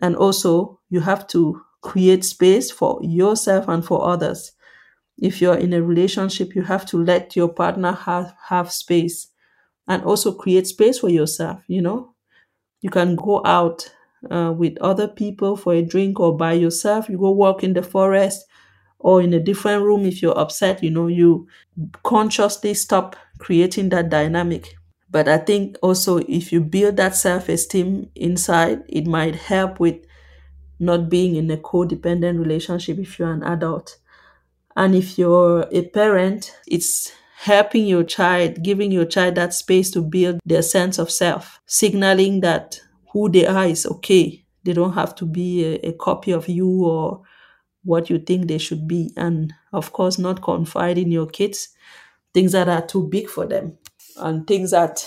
And 0.00 0.16
also, 0.16 0.80
you 0.88 1.00
have 1.00 1.26
to 1.28 1.60
create 1.82 2.24
space 2.24 2.70
for 2.70 2.98
yourself 3.02 3.68
and 3.68 3.84
for 3.84 4.06
others. 4.06 4.52
If 5.18 5.40
you're 5.40 5.58
in 5.58 5.72
a 5.72 5.82
relationship, 5.82 6.54
you 6.54 6.62
have 6.62 6.86
to 6.86 7.02
let 7.02 7.36
your 7.36 7.48
partner 7.48 7.92
have, 7.92 8.34
have 8.48 8.72
space 8.72 9.28
and 9.88 10.02
also 10.04 10.32
create 10.32 10.66
space 10.66 11.00
for 11.00 11.10
yourself, 11.10 11.60
you 11.66 11.82
know, 11.82 12.11
you 12.82 12.90
can 12.90 13.16
go 13.16 13.42
out 13.46 13.90
uh, 14.30 14.54
with 14.56 14.78
other 14.80 15.08
people 15.08 15.56
for 15.56 15.74
a 15.74 15.82
drink 15.82 16.20
or 16.20 16.36
by 16.36 16.54
yourself. 16.54 17.08
You 17.10 17.18
go 17.18 17.32
walk 17.32 17.64
in 17.64 17.74
the 17.74 17.82
forest 17.84 18.46
or 18.98 19.22
in 19.22 19.34
a 19.34 19.40
different 19.40 19.84
room 19.84 20.06
if 20.06 20.22
you're 20.22 20.38
upset. 20.38 20.82
You 20.82 20.90
know, 20.90 21.08
you 21.08 21.48
consciously 22.04 22.74
stop 22.74 23.16
creating 23.38 23.90
that 23.90 24.10
dynamic. 24.10 24.76
But 25.10 25.28
I 25.28 25.38
think 25.38 25.76
also 25.82 26.18
if 26.18 26.52
you 26.52 26.60
build 26.60 26.96
that 26.96 27.16
self 27.16 27.48
esteem 27.48 28.10
inside, 28.14 28.82
it 28.88 29.06
might 29.06 29.36
help 29.36 29.80
with 29.80 29.96
not 30.78 31.08
being 31.08 31.36
in 31.36 31.50
a 31.50 31.56
codependent 31.56 32.38
relationship 32.38 32.98
if 32.98 33.18
you're 33.18 33.32
an 33.32 33.42
adult. 33.42 33.98
And 34.76 34.94
if 34.94 35.18
you're 35.18 35.66
a 35.72 35.82
parent, 35.88 36.56
it's 36.66 37.12
helping 37.42 37.84
your 37.86 38.04
child, 38.04 38.62
giving 38.62 38.92
your 38.92 39.04
child 39.04 39.34
that 39.34 39.52
space 39.52 39.90
to 39.90 40.00
build 40.00 40.38
their 40.44 40.62
sense 40.62 40.96
of 40.96 41.10
self, 41.10 41.60
signaling 41.66 42.38
that 42.38 42.80
who 43.12 43.28
they 43.28 43.44
are 43.44 43.66
is 43.66 43.84
okay. 43.84 44.44
They 44.62 44.72
don't 44.72 44.92
have 44.92 45.16
to 45.16 45.26
be 45.26 45.64
a, 45.64 45.88
a 45.88 45.92
copy 45.94 46.30
of 46.30 46.48
you 46.48 46.84
or 46.84 47.22
what 47.82 48.08
you 48.08 48.20
think 48.20 48.46
they 48.46 48.58
should 48.58 48.86
be. 48.86 49.10
And 49.16 49.52
of 49.72 49.92
course, 49.92 50.20
not 50.20 50.40
confide 50.40 50.98
in 50.98 51.10
your 51.10 51.26
kids 51.26 51.70
things 52.32 52.52
that 52.52 52.68
are 52.68 52.86
too 52.86 53.08
big 53.08 53.28
for 53.28 53.44
them 53.44 53.76
and 54.18 54.46
things 54.46 54.70
that 54.70 55.04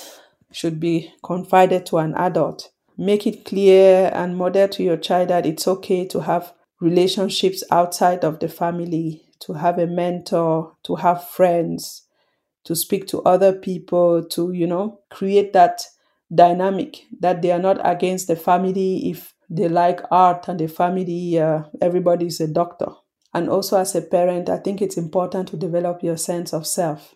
should 0.52 0.78
be 0.78 1.14
confided 1.24 1.86
to 1.86 2.00
an 2.00 2.16
adult. 2.16 2.70
Make 2.98 3.26
it 3.28 3.46
clear 3.46 4.12
and 4.14 4.36
model 4.36 4.68
to 4.68 4.84
your 4.84 4.98
child 4.98 5.30
that 5.30 5.46
it's 5.46 5.70
okay 5.70 6.06
to 6.08 6.20
have 6.20 6.52
relationships 6.82 7.64
outside 7.72 8.26
of 8.26 8.40
the 8.40 8.50
family, 8.50 9.24
to 9.40 9.54
have 9.54 9.80
a 9.80 9.88
mentor, 9.88 10.74
to 10.84 10.96
have 10.96 11.30
friends, 11.30 12.05
to 12.66 12.76
speak 12.76 13.08
to 13.08 13.22
other 13.24 13.54
people, 13.54 14.24
to, 14.24 14.52
you 14.52 14.68
know, 14.68 15.00
create 15.10 15.54
that 15.54 15.86
dynamic 16.34 17.06
that 17.20 17.42
they 17.42 17.52
are 17.52 17.60
not 17.60 17.80
against 17.84 18.28
the 18.28 18.36
family 18.36 19.10
if 19.10 19.34
they 19.50 19.68
like 19.68 20.02
art 20.12 20.48
and 20.48 20.60
the 20.60 20.68
family, 20.68 21.40
uh, 21.40 21.64
everybody 21.82 22.28
is 22.28 22.42
a 22.42 22.48
doctor. 22.48 22.88
And 23.34 23.50
also, 23.50 23.78
as 23.78 23.96
a 23.96 24.02
parent, 24.02 24.50
I 24.50 24.58
think 24.58 24.82
it's 24.82 24.98
important 24.98 25.50
to 25.50 25.58
develop 25.58 26.02
your 26.02 26.18
sense 26.18 26.54
of 26.54 26.66
self. 26.66 27.16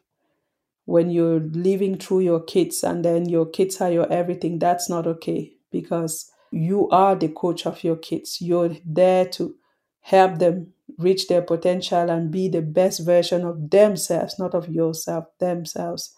When 0.85 1.09
you're 1.09 1.39
living 1.39 1.97
through 1.97 2.21
your 2.21 2.41
kids 2.41 2.83
and 2.83 3.05
then 3.05 3.29
your 3.29 3.45
kids 3.45 3.79
are 3.79 3.91
your 3.91 4.11
everything, 4.11 4.59
that's 4.59 4.89
not 4.89 5.07
okay 5.07 5.53
because 5.71 6.31
you 6.51 6.89
are 6.89 7.15
the 7.15 7.29
coach 7.29 7.65
of 7.65 7.83
your 7.83 7.95
kids. 7.95 8.41
You're 8.41 8.75
there 8.85 9.25
to 9.29 9.55
help 10.01 10.39
them 10.39 10.73
reach 10.97 11.27
their 11.27 11.41
potential 11.41 12.09
and 12.09 12.31
be 12.31 12.47
the 12.47 12.61
best 12.61 13.05
version 13.05 13.45
of 13.45 13.69
themselves, 13.69 14.39
not 14.39 14.53
of 14.53 14.69
yourself, 14.69 15.25
themselves. 15.39 16.13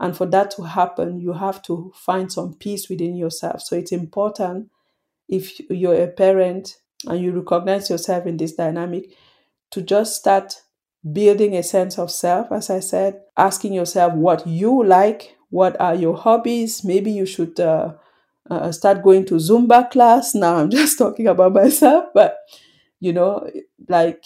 And 0.00 0.16
for 0.16 0.26
that 0.26 0.50
to 0.52 0.62
happen, 0.62 1.20
you 1.20 1.32
have 1.32 1.62
to 1.62 1.92
find 1.94 2.32
some 2.32 2.54
peace 2.54 2.88
within 2.88 3.16
yourself. 3.16 3.62
So 3.62 3.76
it's 3.76 3.92
important 3.92 4.70
if 5.28 5.60
you're 5.70 6.02
a 6.02 6.08
parent 6.08 6.76
and 7.06 7.20
you 7.20 7.32
recognize 7.32 7.90
yourself 7.90 8.26
in 8.26 8.36
this 8.36 8.54
dynamic, 8.54 9.16
to 9.70 9.82
just 9.82 10.16
start 10.16 10.62
building 11.12 11.56
a 11.56 11.62
sense 11.62 11.98
of 11.98 12.10
self, 12.10 12.52
as 12.52 12.70
I 12.70 12.80
said, 12.80 13.20
asking 13.36 13.72
yourself 13.72 14.12
what 14.14 14.46
you 14.46 14.84
like, 14.84 15.36
what 15.50 15.80
are 15.80 15.94
your 15.94 16.16
hobbies. 16.16 16.84
Maybe 16.84 17.10
you 17.10 17.26
should 17.26 17.58
uh, 17.58 17.94
uh, 18.50 18.70
start 18.72 19.02
going 19.02 19.24
to 19.26 19.34
Zumba 19.34 19.90
class. 19.90 20.34
Now 20.34 20.56
I'm 20.56 20.70
just 20.78 20.98
talking 20.98 21.26
about 21.26 21.54
myself, 21.54 22.06
but 22.14 22.36
you 23.02 23.12
know, 23.12 23.50
like 23.88 24.24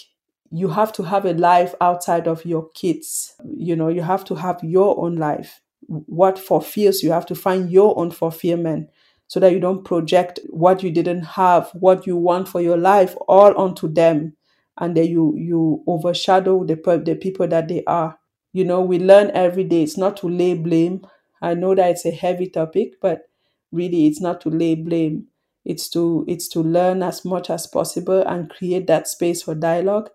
you 0.51 0.69
have 0.69 0.93
to 0.95 1.03
have 1.05 1.25
a 1.25 1.33
life 1.35 1.75
outside 1.81 2.27
of 2.29 2.45
your 2.45 2.69
kids. 2.75 3.35
You 3.57 3.77
know, 3.77 3.89
you 3.89 4.03
have 4.03 4.25
to 4.27 4.35
have 4.37 4.61
your 4.63 4.99
own 5.05 5.17
life. 5.17 5.61
What 5.89 6.39
fulfills 6.39 7.03
you 7.03 7.13
have 7.13 7.27
to 7.27 7.35
find 7.35 7.71
your 7.71 7.99
own 7.99 8.11
fulfillment 8.11 8.91
so 9.29 9.41
that 9.41 9.53
you 9.53 9.61
don't 9.61 9.85
project 9.85 10.41
what 10.51 10.83
you 10.83 10.91
didn't 10.91 11.23
have, 11.23 11.71
what 11.75 12.07
you 12.07 12.17
want 12.17 12.49
for 12.49 12.61
your 12.61 12.77
life 12.77 13.17
all 13.29 13.57
onto 13.57 13.89
them 13.89 14.37
and 14.79 14.97
then 14.97 15.07
you 15.07 15.35
you 15.37 15.83
overshadow 15.87 16.65
the 16.65 16.77
the 17.05 17.15
people 17.15 17.49
that 17.49 17.69
they 17.69 17.83
are. 17.87 18.19
You 18.53 18.65
know, 18.65 18.81
we 18.81 18.99
learn 18.99 19.31
every 19.35 19.65
day. 19.65 19.83
It's 19.83 19.97
not 19.99 20.17
to 20.19 20.29
lay 20.29 20.55
blame. 20.55 21.07
I 21.43 21.55
know 21.55 21.75
that 21.75 21.91
it's 21.91 22.07
a 22.07 22.11
heavy 22.11 22.49
topic, 22.49 22.95
but 23.01 23.29
really 23.73 24.07
it's 24.07 24.21
not 24.21 24.41
to 24.43 24.51
lay 24.51 24.75
blame. 24.75 25.27
It's 25.67 25.89
to 25.91 26.25
it's 26.29 26.49
to 26.51 26.61
learn 26.63 27.03
as 27.03 27.25
much 27.25 27.51
as 27.51 27.67
possible 27.67 28.23
and 28.23 28.49
create 28.51 28.87
that 28.87 29.09
space 29.09 29.43
for 29.43 29.55
dialogue 29.55 30.11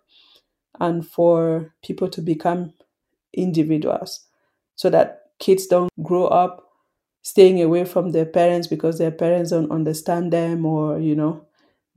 and 0.80 1.06
for 1.08 1.74
people 1.84 2.10
to 2.10 2.22
become 2.22 2.74
individuals 3.34 4.28
so 4.76 4.90
that 4.90 5.24
kids 5.40 5.68
don't 5.68 5.90
grow 6.02 6.28
up 6.28 6.64
staying 7.22 7.62
away 7.62 7.86
from 7.86 8.12
their 8.12 8.26
parents 8.26 8.68
because 8.68 8.98
their 8.98 9.12
parents 9.12 9.52
don't 9.52 9.72
understand 9.72 10.34
them 10.34 10.66
or 10.66 11.00
you 11.00 11.16
know 11.16 11.46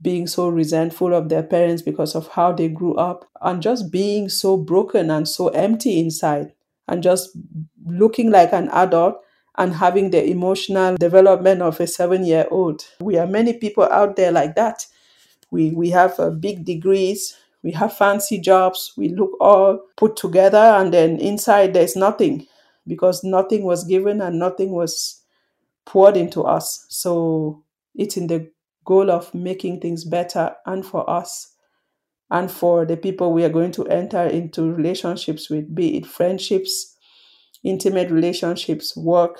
being 0.01 0.27
so 0.27 0.49
resentful 0.49 1.13
of 1.13 1.29
their 1.29 1.43
parents 1.43 1.81
because 1.81 2.15
of 2.15 2.27
how 2.29 2.51
they 2.51 2.67
grew 2.67 2.95
up 2.95 3.25
and 3.41 3.61
just 3.61 3.91
being 3.91 4.29
so 4.29 4.57
broken 4.57 5.09
and 5.09 5.27
so 5.27 5.47
empty 5.49 5.99
inside 5.99 6.53
and 6.87 7.01
just 7.01 7.29
looking 7.87 8.29
like 8.29 8.53
an 8.53 8.69
adult 8.69 9.15
and 9.57 9.73
having 9.73 10.11
the 10.11 10.23
emotional 10.29 10.95
development 10.97 11.61
of 11.61 11.79
a 11.79 11.87
seven 11.87 12.25
year 12.25 12.47
old. 12.51 12.85
We 12.99 13.17
are 13.17 13.27
many 13.27 13.53
people 13.53 13.83
out 13.85 14.15
there 14.15 14.31
like 14.31 14.55
that. 14.55 14.85
We, 15.51 15.71
we 15.71 15.89
have 15.91 16.19
uh, 16.19 16.31
big 16.31 16.65
degrees, 16.65 17.37
we 17.63 17.71
have 17.71 17.95
fancy 17.95 18.39
jobs, 18.39 18.93
we 18.97 19.09
look 19.09 19.31
all 19.39 19.79
put 19.95 20.15
together, 20.17 20.57
and 20.57 20.93
then 20.93 21.19
inside 21.19 21.73
there's 21.73 21.95
nothing 21.95 22.47
because 22.87 23.23
nothing 23.23 23.63
was 23.63 23.83
given 23.83 24.21
and 24.21 24.37
nothing 24.37 24.71
was 24.71 25.21
poured 25.85 26.17
into 26.17 26.43
us. 26.43 26.85
So 26.89 27.63
it's 27.95 28.17
in 28.17 28.27
the 28.27 28.51
goal 28.83 29.09
of 29.09 29.33
making 29.33 29.79
things 29.79 30.03
better 30.03 30.55
and 30.65 30.85
for 30.85 31.09
us 31.09 31.53
and 32.31 32.49
for 32.51 32.85
the 32.85 32.97
people 32.97 33.33
we 33.33 33.43
are 33.43 33.49
going 33.49 33.71
to 33.71 33.87
enter 33.87 34.23
into 34.25 34.71
relationships 34.71 35.49
with, 35.49 35.73
be 35.73 35.97
it 35.97 36.05
friendships, 36.05 36.94
intimate 37.65 38.11
relationships, 38.11 38.95
work, 38.95 39.39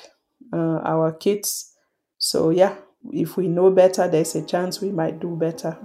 uh, 0.52 0.80
our 0.84 1.14
kids. 1.14 1.72
So, 2.18 2.50
yeah, 2.50 2.76
if 3.12 3.38
we 3.38 3.48
know 3.48 3.72
better, 3.72 4.08
there's 4.08 4.36
a 4.36 4.44
chance 4.44 4.82
we 4.82 4.92
might 4.92 5.20
do 5.20 5.36
better. 5.36 5.78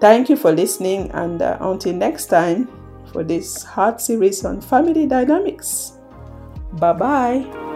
Thank 0.00 0.28
you 0.28 0.36
for 0.36 0.52
listening, 0.52 1.10
and 1.10 1.42
uh, 1.42 1.58
until 1.60 1.94
next 1.94 2.26
time 2.26 2.68
for 3.12 3.24
this 3.24 3.64
hard 3.64 4.00
series 4.00 4.44
on 4.44 4.60
family 4.60 5.06
dynamics. 5.06 5.98
Bye 6.74 6.92
bye. 6.92 7.67